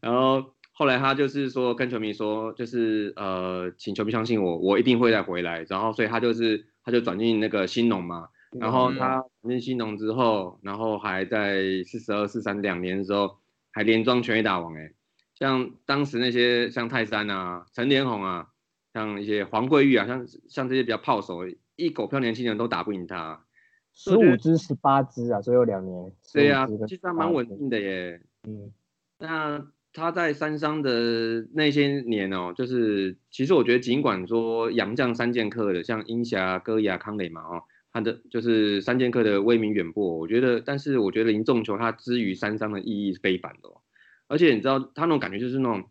[0.00, 5.64] 然后后来他就是说跟球迷说，就是呃，请球迷相信我，我一定会再回来。
[5.68, 8.28] 然后所以他就是他就转进那个新农嘛。
[8.58, 13.38] 然后他转进新农之后，然后还在四十二、四三两年的时候
[13.72, 14.92] 还连庄全垒打王哎。
[15.34, 18.46] 像当时那些像泰山啊、陈连红啊，
[18.92, 21.40] 像一些黄桂玉啊，像像这些比较炮手，
[21.76, 23.44] 一狗票年轻人都打不赢他。
[23.92, 26.12] 十五支、十八支啊，只有两年。
[26.32, 28.20] 对呀，其实还蛮稳定的耶。
[28.48, 28.72] 嗯。
[29.18, 43.80] 那他在三商的那些年哦，就是其实我觉得，尽管说杨将三剑客的，像英霞、戈雅、康磊嘛，哦，他的就是三剑客的威名远播，我觉得，但是我觉得林仲球他之于三商的意义是非凡的哦。
[44.26, 45.88] 而且你知道他那种感觉就是那种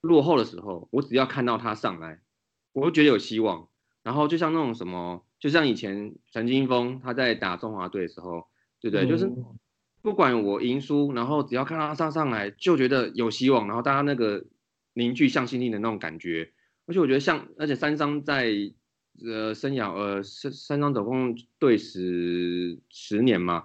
[0.00, 2.20] 落后的时候，我只要看到他上来，
[2.72, 3.68] 我就觉得有希望。
[4.02, 8.48] 然后就像那种什么，就像以前陈金峰他在打中华队的时候，
[8.80, 9.06] 对不对？
[9.06, 9.30] 就是
[10.04, 13.66] 不管我赢输，然后只要看到他上上来，就觉得有希望。
[13.66, 14.44] 然后大家那个
[14.92, 16.52] 凝聚向心力的那种感觉。
[16.84, 18.52] 而且我觉得像，而且三商在
[19.24, 23.64] 呃生涯呃三三商总共队十十年嘛，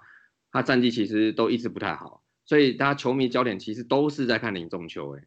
[0.50, 2.24] 他战绩其实都一直不太好。
[2.46, 5.24] 所以大家球迷焦点其实都是在看林仲秋，哎，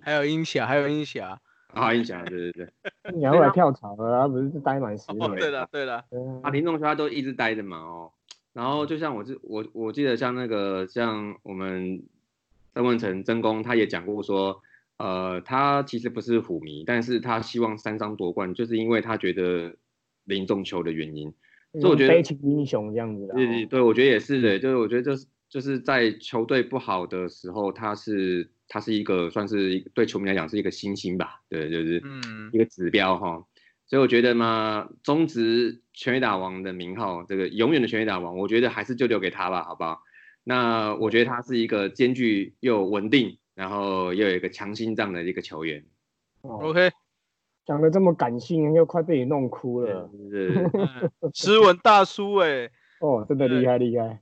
[0.00, 1.38] 还有英霞，还有英霞，
[1.74, 2.72] 啊，英霞，对对对，
[3.12, 6.02] 英霞后来跳槽了，他不是待满十年，对的对的，
[6.42, 8.12] 啊，林仲秋他都一直待着嘛，哦，
[8.54, 12.02] 然后就像我记我我记得像那个像我们
[12.72, 14.62] 曾文成曾公他也讲过说，
[14.96, 19.76] 呃，他其实不是虎迷，但是他希望三张夺冠，就是因为他觉得
[20.24, 21.30] 林仲秋的原因，
[21.80, 25.26] 所以我觉得悲情英雄这样子的，对对对，我觉得也是的，就是我觉得就是。
[25.46, 32.02] 就是在球队不好的时候，他是他是一个算是对球迷来讲是一个星星吧，对，就是
[32.50, 33.44] 一个指标哈。
[33.86, 40.00] 所以我觉得嘛，中职全垒打王的名号，这个永远的全垒打王，我觉得还是就留给他吧，好不好？
[40.42, 45.84] 那我觉得他是一个兼具又稳定，然后又有一个强心脏的一个球员。
[46.42, 46.90] OK，
[47.64, 50.70] 讲的这么感性，又快被你弄哭了， 是
[51.32, 52.70] 斯文大叔哎，
[53.00, 54.20] 哦，真的厉害厉害，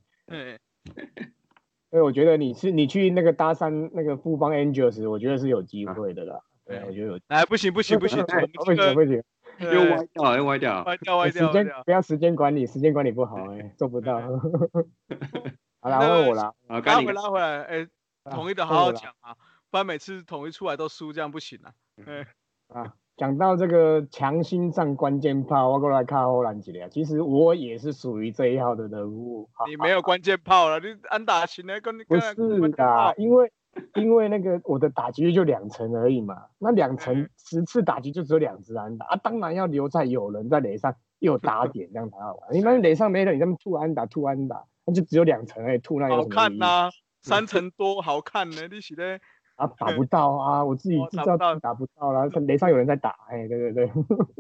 [1.91, 6.41] 所以我觉得你是你去那个搭讪那个富邦 Angels，我觉得是有机会的啦。
[6.65, 7.21] 对，我觉得有。
[7.27, 8.25] 哎，不行不行不行，
[8.65, 9.23] 不行不行，
[9.63, 11.47] 又歪掉又歪掉，歪掉歪掉。
[11.47, 14.21] 时间不要时间管理，时间管理不好哎，做不到。
[15.81, 16.55] 好啦，问我了。
[16.69, 17.87] 拉回拉回来，哎，
[18.31, 19.37] 统一的好好讲啊，
[19.71, 21.73] 不然每次统一出来都输，这样不行啊。
[22.07, 22.27] 嗯
[22.69, 22.95] 啊。
[23.15, 26.89] 讲到这个强心脏关键炮，我过来看欧兰几了。
[26.89, 29.51] 其实我也是属于这一号的人物。
[29.69, 33.53] 你没有关键炮了，你安打型的跟不是的，因为
[33.95, 36.47] 因为那个我的打击率就两成而已嘛。
[36.59, 42.53] 那两成十次打击就只有两支安打啊，当然要留在有人在垒上又打点这样才好玩。
[42.53, 46.91] 你们垒上没人，你这么吐安打吐安打，那就只有两成哎，吐那有好看呐，
[47.23, 49.21] 三成多好看呢，你是咧？
[49.57, 50.65] 啊，打不到啊！
[50.65, 53.87] 我自己知道打不到了，雷上有人在打，哎，对对对，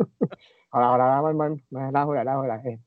[0.70, 2.78] 好了好了，慢慢来拉回来拉回来，哎，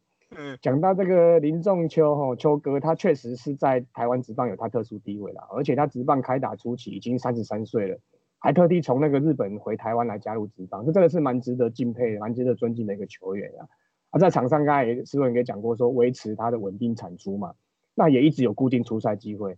[0.62, 8.00] 讲到这个林仲秋吼秋哥，他确实是在台湾职棒有他特殊地位了，而且他职棒开打初期已经三十三岁了，
[8.40, 13.68] 还特地从那个日本回台湾来加入职棒，这真的是蛮值得敬佩、蛮值得尊敬的一个球员啊！
[14.12, 17.54] 啊，在场上刚才也师文也讲过，说维持他的稳定产出嘛，
[17.94, 19.58] 那也一直有固定出赛机会。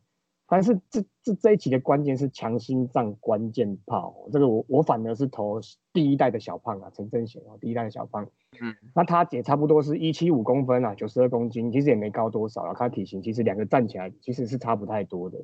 [0.50, 5.60] 但是这这这一期的关键是强心脏关键炮，这个我我反而是投
[5.92, 8.26] 第一代的小胖啊，陈正贤哦，第一代的小胖，
[8.62, 15.44] 嗯，那他也差不多是一七五公分啊，九十二公斤，其实也没高多少啊，他体型其实两个站起来其实是差不太多的，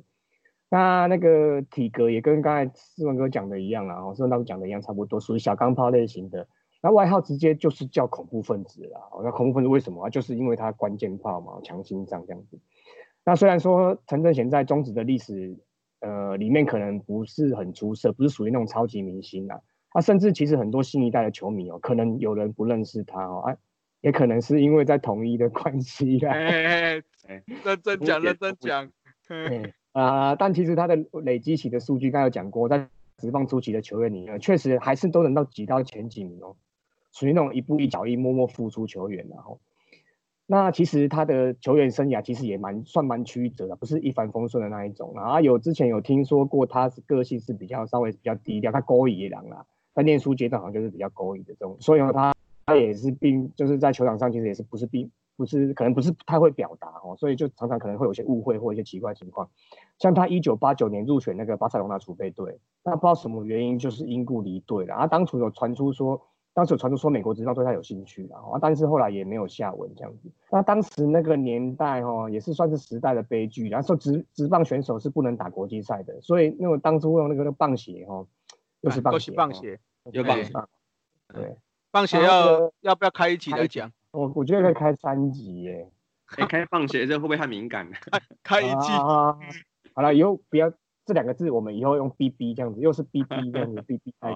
[0.70, 6.48] 那那个体格也跟刚才思文哥讲的一样啊，思文大哥讲的一样，差不多属于小钢炮类型的，
[6.80, 10.08] 那外号直接就是叫恐怖分子啦，那恐怖分子为什么啊？
[10.08, 12.58] 就是因为他关键炮嘛，强心脏这样子。
[13.26, 15.56] 那虽然说陈正贤在中职的历史，
[16.00, 19.58] 呃，里面可能不是很出色，不是属于那种超级明星啊。
[19.90, 23.56] 他甚至其实很多新一代的球迷哦，可能有人不认识他哦，啊，
[24.02, 26.32] 也可能是因为在统一的关系啦。
[26.32, 27.02] 哎，
[27.64, 28.90] 认真讲，认真讲。
[29.92, 36.56] 啊，但其实他的累积起的数据，刚才有讲过，在职棒初期的球员里面，确实还是都能到挤到前几名哦，
[37.12, 39.58] 属于那种一步一脚印、默默付出球员然后。
[40.46, 45.40] 那其实他的球员生涯其实也蛮算蛮曲折的，不是一帆风顺的那一种啊。
[45.40, 49.64] 有之前有听说过，他是个性是比较稍微比较低调，他勾引人啦，
[49.94, 52.34] 在念书阶段好像就是比较勾引的这种，所以他
[52.66, 59.48] 他也是并就是在球场上其实也是不是并不是可能不是太会表达哦，所以就常常可能会有些误会或一些奇怪情况。
[59.98, 65.06] 像他一九八九年入选那个巴塞罗那储备队，那不知道什么原因就是因故离队了啊。
[65.06, 66.20] 当初有传出说。
[66.54, 70.30] 当时有传出说美国职棒对他有兴趣啊，但是后来也没有下文这样子。
[70.50, 73.68] 那当时那个年代哦，也是算是时代的悲剧。
[73.68, 78.26] 然后说职职棒选手是不能打国际赛的，所以那个当初用那个棒鞋哦，
[78.82, 79.80] 又是棒鞋，棒鞋，
[80.12, 80.52] 有棒鞋。
[81.34, 81.56] 对，
[81.90, 83.90] 棒鞋要要不要开一集来讲？
[84.12, 85.90] 我我觉得可以开三集耶。
[86.48, 87.90] 开棒鞋这会不会太敏感？
[88.44, 88.92] 开一集。
[88.92, 89.36] 好
[90.02, 90.72] 了，以后不要
[91.04, 94.30] 这两个字，我们以后用 B B 这样子，又是 B B 这样子，B B 开。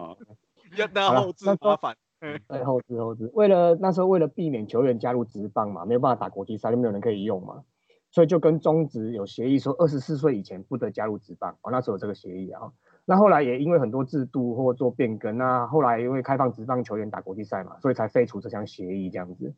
[0.77, 1.97] 要那后置麻烦。
[2.21, 7.63] 对，后置后置，为了那时候为了避免球员加入职棒嘛，没有办法打国际赛，就没有人可以用嘛，
[8.11, 11.57] 所以就跟中职有协议说，二十四岁以前不得加入职棒。
[11.63, 12.73] 哦，那时候有这个协议啊。
[13.05, 19.55] 那后来也因为很多制度或做变更，那后来因为开放职棒球员打国际赛嘛，所以才废除这项协议这样子。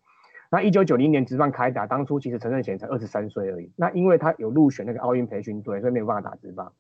[0.50, 3.72] 那一九九零年职棒开打，当初其实陈正贤才二十三岁而已。
[3.76, 6.72] 那因为他有入选那个奥运培训队，所以没有办法打职棒。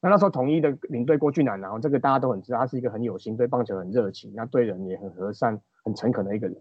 [0.00, 6.56] 那那时候统一的领队郭俊南，然后这个大家都很知道，他是一个很有心，对棒球很热情，那对人也很和善、很诚恳的一个人。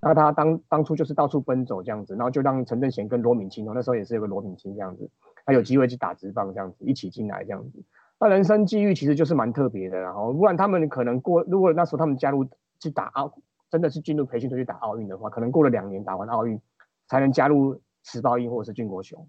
[0.00, 5.08] 那他当当初就是到处奔走这样子，然后就让陈正贤跟罗敏清哦，那时候也是有个罗敏清这样子，
[5.46, 7.82] 他有机会去打直棒这样子，一起进来这样子。
[8.20, 12.46] 那人生际遇其实就是蛮特别的，然后不然他们可能过，如果那时候他们加入
[12.78, 13.32] 去打奥，
[13.70, 16.60] 真的是进入培训队去打奥运的话，可能过了两年打完奥运，
[17.08, 19.26] 才能加入石包英或者是俊国雄。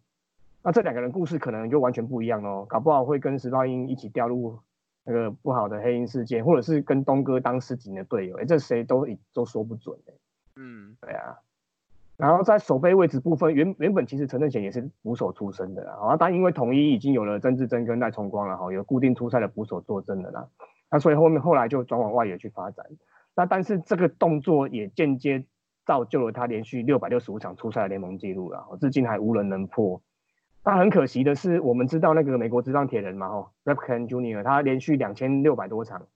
[0.65, 4.57] 那这两个人故事可能就完全不一样哦，搞不好会跟石道英一起掉入
[5.03, 9.95] 那个不好的黑鹰事件，或者是跟东哥当十几年的队友，哎，这谁都都说不准
[10.55, 11.37] 嗯，对啊。
[12.17, 20.47] 然后在守备位置部分，原原本其实陈正贤也是捕手出身的啊，但因为统一已经有了曾志珍跟赖崇光了哈，有固定出赛的捕手坐镇的啦，
[20.89, 22.83] 那所以后面后来就转往外野去发展。
[23.35, 25.45] 那但是这个动作也间接
[25.85, 30.01] 造就了他连续六百六十五场出赛的联盟纪录了，至今还无人能破。
[30.65, 36.07] 那很可惜的是，我们知道那个美国职棒铁人嘛，吼 r a p k e n Junior，他连续两千六百多场。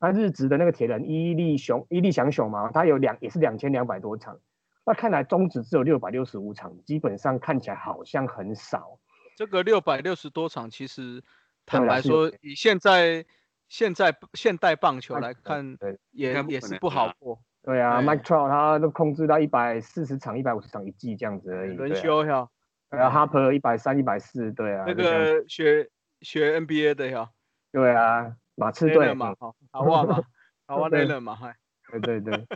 [0.00, 4.40] 那日职的那个铁人伊利雄伊利祥雄嘛，他有两也是两千两百多场。
[4.86, 8.98] 那看来中职只有六百六十五场，基本上看起来好像很少。
[9.36, 11.22] 这个六百六十多场，其实
[11.66, 13.26] 坦白说，以现在
[13.68, 15.76] 现在现代棒球来看，
[16.12, 17.38] 也也是不好过。
[17.62, 21.76] 对啊，Mike Trout 他都控制到一百四十场、一百五十场一季这样子而已。
[21.76, 22.48] 轮休呀。
[22.90, 24.84] 对啊，Harper 一百三、一百四，对啊。
[24.86, 25.88] 那个学
[26.20, 27.30] 学 NBA 的呀。
[27.70, 30.22] 对啊，马刺队嘛，好，好话嘛，
[30.66, 31.54] 好话累了嘛，嗨。
[31.90, 32.46] 对对对。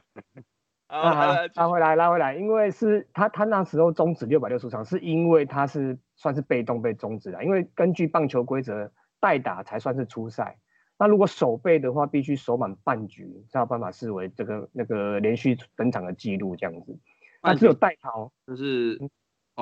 [0.87, 10.59] 啊，拉回来，拉回来，因为是他他那时候终止六百六十场，是因为他是算是被动被终止的，因为根据棒球规则，代打才算是出赛。
[10.99, 16.99] 那如果守备的话，必须守满半局才有办法视为这个那个连续登场的记录这样子。
[17.43, 18.99] 那只有代跑，就是。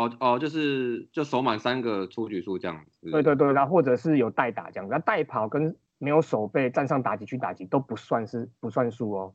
[0.00, 3.10] 哦哦，就是就守满三个出局数这样子。
[3.10, 9.34] 对对对，然后或者是有代打这样，那代跑跟没有守备站上打击去打击都不算是不算数哦。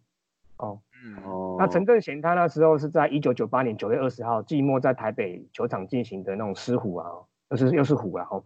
[0.58, 1.58] 哦，嗯哦。
[1.60, 7.08] 那陈正贤他那时候是在一九九八年九月二十号季末在台北球场进行的那种狮虎啊，
[7.52, 8.28] 又是又是虎啊。
[8.32, 8.44] 哦，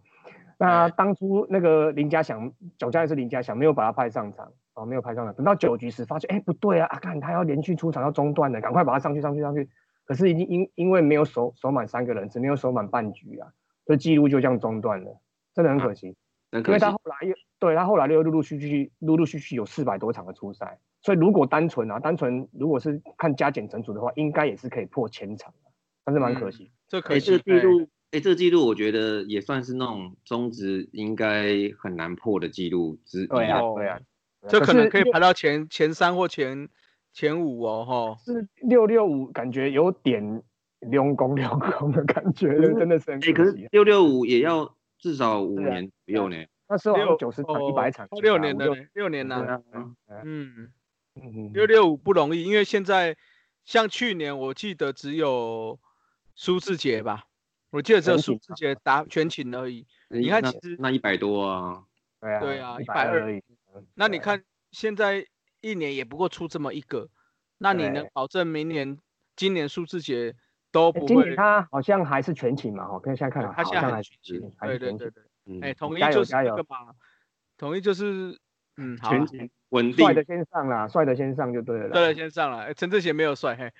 [0.58, 5.34] 那当初那个林家祥，总教练是林家祥，没有把他派上场，哦，没有派上场。
[5.34, 9.68] 等到九局时发现，哎，不对啊，啊，看他要连续出场要中断了，赶快把他上去上去上去。
[10.10, 13.46] 可是已经因因为没有守守满三个人，只没有守满半局啊，
[13.86, 15.20] 所以记录就这样中断了，
[15.54, 16.16] 真的很可惜。
[16.52, 25.70] 因为他后来又对他后来又陆陆续续陆陆续续有四百多场的初赛，所以如果单纯啊单纯如果是看加减乘除的话，应该也是可以破千场的，
[26.04, 26.72] 但是蛮可惜。
[26.88, 33.26] 这可这个记录，哎，这个记录我觉得也算是那种中值应该很难破的记录之一。
[33.28, 34.00] 对啊，对啊，
[34.48, 36.68] 这可能可以排到前前三或前。
[37.12, 40.42] 前五哦，哈，是六六五，感觉有点
[40.78, 43.68] 溜工溜工的感觉，真的是很可惜。
[43.72, 46.36] 六六五也要至少五年左右呢。
[46.68, 49.60] 那时候九十场、一百场，六年的六年呢。
[50.22, 50.70] 嗯
[51.16, 53.16] 嗯，六六五不容易，因为现在
[53.64, 55.80] 像去年，我记得只有
[56.36, 57.24] 苏志杰吧，
[57.70, 59.84] 我记得只有苏志杰打全勤而已。
[60.08, 61.82] 你看，其实那一百多啊，
[62.20, 63.42] 对啊，对啊，一百二而已。
[63.94, 65.26] 那你看现在。
[65.60, 67.08] 一年也不过出这么一个，
[67.58, 68.98] 那你能保证明年、
[69.36, 70.34] 今年数字节
[70.72, 71.06] 都不会？
[71.06, 76.94] 今年他好像还是全勤嘛，哦，看现在看来，他现在还是全勤，对对对对，哎，统一就是这个嘛，
[77.56, 78.38] 统一就是
[78.76, 83.72] 嗯，全勤稳定，帅的先上啦，帅的先上就对了，帅的先上了，陈志贤没有帅，嘿，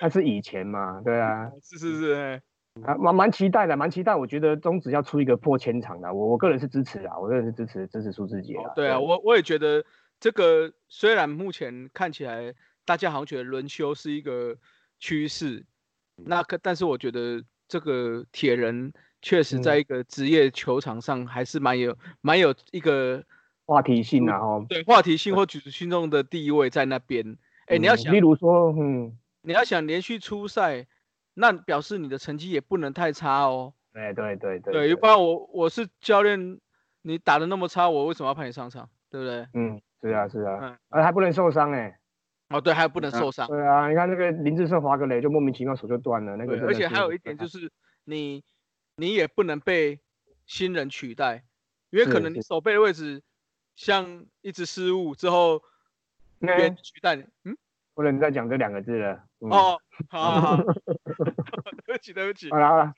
[0.00, 2.42] 那是以前嘛，对啊， 是是是，哎
[2.84, 4.16] 啊，蛮蛮期待的，蛮期待。
[4.16, 8.72] 我觉得中职要出一个破千场的，我我个人是支持啊，我个人是支持支持苏志杰啊。
[8.74, 9.84] 对啊，我我也觉得
[10.22, 12.54] 这个虽然目前看起来
[12.84, 14.56] 大家好像觉得轮休是一个
[15.00, 15.66] 趋势，
[16.14, 23.20] 那可但是我觉得这个铁人确实在一个职业球场上还是蛮有蛮有一个
[23.66, 27.36] 话题性啊，哦，对话题性或举足轻重的地位在那边。
[27.66, 30.86] 哎，你要想，例如说，嗯，你要想连续出赛。
[31.34, 33.72] 那表示你的成绩也不能太差哦。
[33.90, 34.72] 对对对对。
[34.72, 36.60] 对，不然我我是教练，
[37.00, 38.86] 你打的那么差，我为什么要派你上场？
[39.10, 39.46] 对不对？
[39.54, 40.58] 嗯，是啊是啊。
[40.60, 40.78] 嗯。
[40.90, 41.98] 而还不能受伤哎。
[42.50, 43.46] 哦，对，还不能受伤。
[43.48, 46.66] 对啊，你看那个林志胜滑个雷就莫名其妙手就断了，那个。
[46.66, 47.72] 而且还有一点就是
[48.04, 48.44] 你
[48.96, 50.00] 你也不能被
[50.44, 51.44] 新人取代，
[51.88, 53.22] 因为可能你手背的位置
[53.74, 55.62] 像一直失误之后，
[56.40, 57.24] 别人取代你。
[57.44, 57.56] 嗯。
[57.94, 59.22] 不能再讲这两个字了。
[59.40, 59.78] 哦，
[60.08, 60.56] 好，好，
[61.84, 62.50] 对不起，对不起。
[62.50, 62.94] 好了，好了，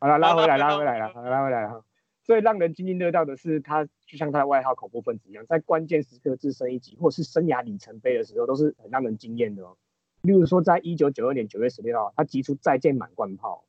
[0.00, 1.82] 好了，拉回来，拉回来了，好，拉回来了。
[2.24, 9.76] 最让人津津乐道的是，他就像他的外号“恐怖分子”一样，在关键时刻自身一击，或是生涯里程碑的时候，都是很让人惊艳的哦。
[10.22, 13.64] 例如说，在一九九二年九月十六号，他击出再见满贯炮，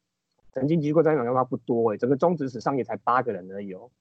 [0.54, 3.92] 曾经击过再见满贯炮不多哎，整个中职史上也才八个人而已哦。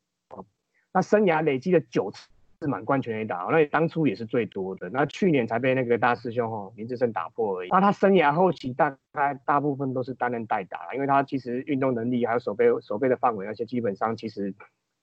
[0.92, 2.28] 那生涯累积了九次。
[2.64, 4.88] 是满贯全垒打，那当初也是最多的。
[4.88, 7.68] 那去年才被那个大师兄哦林志胜打破而已。
[7.68, 14.54] 那他生涯后期大概大部分都是担任代打，因为他其实运动能力还有手背手背的范围那些基本上其实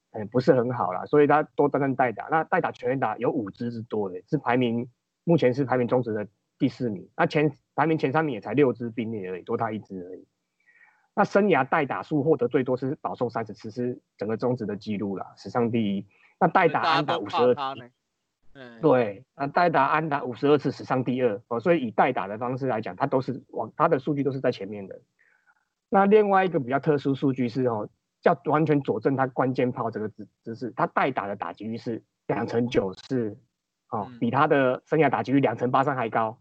[0.10, 2.26] 嗯不是很好啦，所以他多担任代打。
[2.32, 4.90] 那代打全垒打有五支是多的，是排名
[5.24, 7.08] 目前是排名中职的第四名。
[7.16, 10.26] 那前排名前三名也才六支并列而已，多他一支而已。
[11.14, 16.08] 那生涯代打数获得最多是保送三十次，是整个中职的记录啦，史上第一。
[16.42, 17.92] 那代打安打五十二次，
[18.82, 25.00] 对，那代打安打五十二次史上第二哦，所以以代打的方式来讲，他都是往他的数据都是在前面的。
[25.88, 27.88] 那另外一个比较特殊数据是哦，
[28.22, 33.38] 叫完全佐证他关键炮这个姿姿势，他代打的打击率是两成九四，
[33.92, 36.40] 哦，比他的生涯打击率两成八三还高。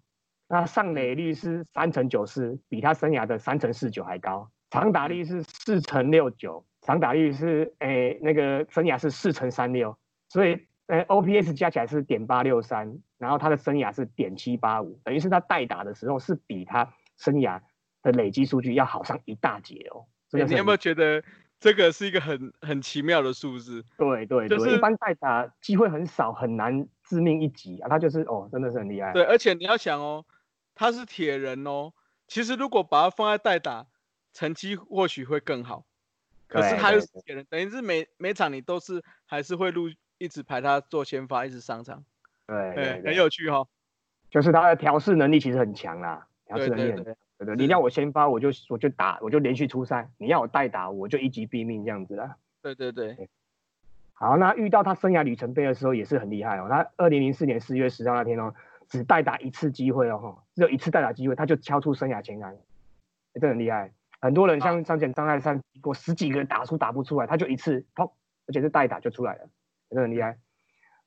[0.49, 4.51] 那上垒率是三成九四，比他生涯的三成四九还高。
[4.71, 6.65] 长打率是四成六九。
[6.81, 9.97] 长打率是诶，那个生涯是四乘三六，
[10.29, 17.61] 所以诶 OPS 加起来是点八六三，然后他的生涯是点七八五，等于是他代打的时候是比他生涯
[18.03, 20.07] 的累积数据要好上一大截哦。
[20.33, 21.23] 你有没有觉得
[21.59, 23.85] 这个是一个很很奇妙的数字？
[23.99, 29.13] 对对对，一般代打机会很少，很难致命一击啊，他就是哦，真的是很厉害。
[29.13, 30.25] 对，而且你要想哦，
[30.75, 31.93] 他是铁人哦，
[32.27, 33.87] 其实如果把他放在代打，
[34.33, 35.85] 成绩或许会更好。
[36.51, 39.89] 可是他又是铁人，等于是每每场你都是还是会录
[40.19, 42.05] 一直排他做先发，一直上场。
[42.47, 43.65] 对，对很有趣哈。
[44.29, 47.15] 就是他的调试能力其实很强啦，调试能力很强。
[47.39, 52.37] 对对，你要我先发，我就我就打，我就连续出赛；你要我代打，我就一击毙命这样子啦。
[52.61, 53.29] 对对对。
[54.13, 56.67] 好，那遇到他生涯里程碑的时候也是很厉害哦。
[56.69, 58.53] 他二零零四年四月十号那天哦，
[58.89, 62.55] 只代打一次机会哦，哈，只有一次代打机会，他就敲出生涯前安，
[63.33, 63.93] 真的很厉害。
[64.21, 68.11] 很多人像上前张爱山过十几个打出打不出来，他就一次砰，
[68.47, 69.49] 而且是代打就出来了，
[69.89, 70.37] 真的很厉害。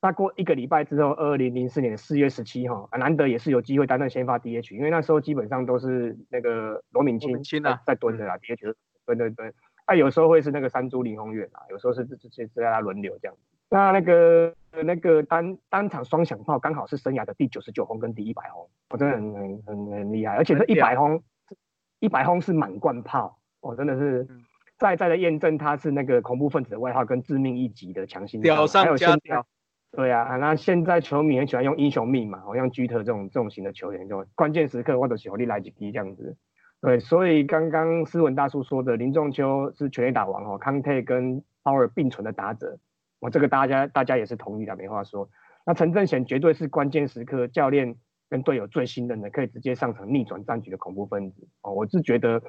[0.02, 7.42] 那过一个礼拜之后，二零零四年四月十七号，难得也是有机会担任先发 DH，因为那时候基本上都是那个罗敏清
[7.86, 9.54] 在蹲着啦，DH 蹲蹲蹲。
[9.86, 13.38] 啊，有时候会是那个山猪林宏远啊，有时候是这这这在他轮流这样。
[13.70, 14.54] 那那个
[14.84, 21.24] 那个单单场双响炮刚好是生涯的第九十九轰跟第一百轰，我真的很很很很厉害，而且这一百轰。
[22.04, 24.28] 一百轰是满贯炮，我真的是
[24.78, 29.46] 再再的验证他是那个恐怖分子的外号跟致命一击的强心屌上加屌。
[29.90, 36.36] 对啊，那现在球迷很喜欢用英雄命嘛，好像居特这种这种型的球员，就关键时刻或者小力来几滴这样子。
[36.82, 42.80] 对，所以刚刚斯文大叔说的林仲秋是全垒打王哦，康泰跟鲍尔并存的打者，
[43.22, 45.30] 我这个大家大家也是同意的，没话说。
[45.66, 47.96] 那陈正贤绝对是关键时刻教练。
[48.30, 52.42] 跟队友最信任的，可以直接上场逆转战局的恐怖分子哦，我是觉得，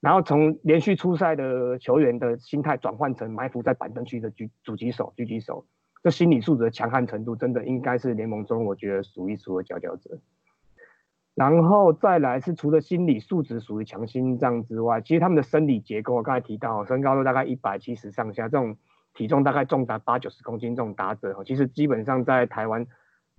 [0.00, 5.66] 然后从连续出赛的球员的心态转换成埋伏在板凳区的狙狙击手、狙击手，
[6.04, 10.18] 这心理素质的强悍程度，真的应该是联盟中我觉得数一数二佼佼者。
[11.34, 18.76] 然后再来是除了心理素质属于强心脏之外，其实他们的生理结构，我刚才提到身高都大概一百七十上下，这种
[19.14, 22.86] 体重大概重达八九十公斤这种打者，其实基本上在台湾。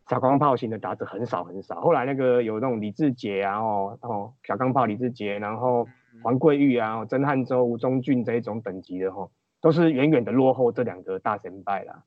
[0.08, 5.88] 小钢炮型的打者很少很少，后来那个有那种李志杰啊，哦哦，小钢炮李志杰，然后
[6.24, 9.28] 黄桂玉啊，曾汉洲、吴宗俊这一种等级的哈，
[9.62, 12.04] 都是远远的落后这两个大神败啦。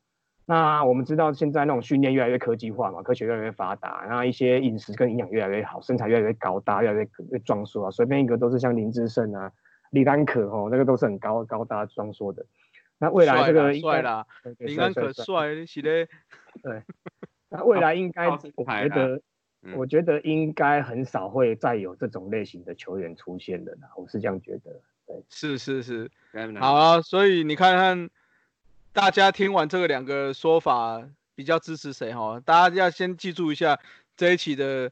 [0.47, 9.53] 那我们知道现在那种训练越来越科技化嘛，科学越来越发达，然后一些饮食跟营养越来越好，身材越来越高大，越来越越壮硕啊，随便一个都是像林志胜啊、
[9.91, 12.47] 李丹可哦，那个都是很高高大壮硕的。
[13.01, 14.25] 那未来这个帅啦，
[14.59, 16.09] 林丹可帅，是嘞。
[16.63, 16.83] 对，
[17.49, 19.21] 那未来应该我觉得，
[19.75, 24.81] 我觉得应该很少会再有这种类型的球员出现的啦，我是这样觉得。
[25.07, 26.11] 对，是是是，
[26.59, 28.11] 好啊，所以你看看。
[28.91, 31.01] 大家听完这个两个说法，
[31.37, 32.41] 比较支持谁哈？
[32.41, 33.79] 大家要先记住一下
[34.17, 34.91] 这一期的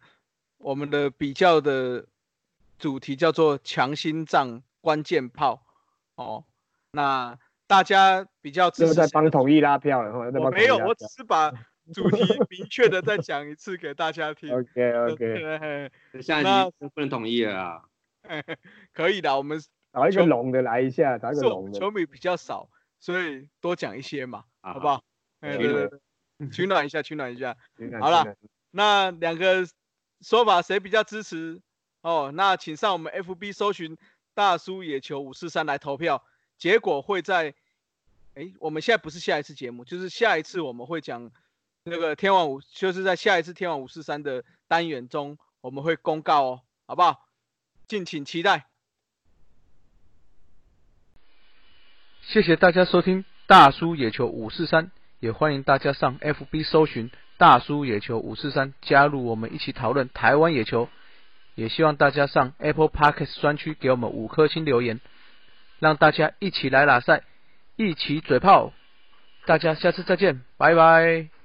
[0.59, 2.05] 我们的比较的
[2.79, 5.61] 主题叫做强心脏关键炮
[6.15, 6.45] 哦。
[6.93, 7.37] 那
[7.67, 11.51] 大家比较支持在帮统一拉票，我没有，我只是把
[11.93, 14.53] 主题明确的再讲一次给大家听。
[14.53, 17.83] OK OK，下一集不能同意了啊。
[18.93, 19.61] 可以的，我们
[19.93, 21.79] 找一个龙的来一下，找一个龙的。
[21.79, 22.69] 球迷比较少。
[22.99, 25.05] 所以多讲一些嘛，好不好？
[25.41, 27.57] 对对对， 取暖一下，取暖一下。
[28.01, 28.37] 好了，
[28.71, 29.67] 那两个
[30.23, 31.61] 说法谁比较支持？
[32.01, 33.97] 哦，那请上我们 FB 搜寻
[34.35, 36.25] 大叔野球五四三来投票。
[36.57, 37.55] 结果会在，
[38.35, 41.31] 哎，我们现在不是下一次节目，就是下一次我们会讲
[41.89, 47.21] 那个天王五，就是在下一次天王五四三的单元中，我们会公告哦，好不好？
[47.87, 48.67] 敬请期待。
[52.23, 60.89] 谢谢大家收听大叔野球五四三，也欢迎大家上 FB 搜寻大叔野球五四三，加入我们一起讨论台湾野球。
[61.55, 65.01] 也希望大家上 Apple Podcast 专区给我们五颗星留言，
[65.79, 67.23] 让大家一起来打赛，
[67.77, 68.73] 一起嘴炮。
[69.47, 71.36] 大家下次再见，拜拜。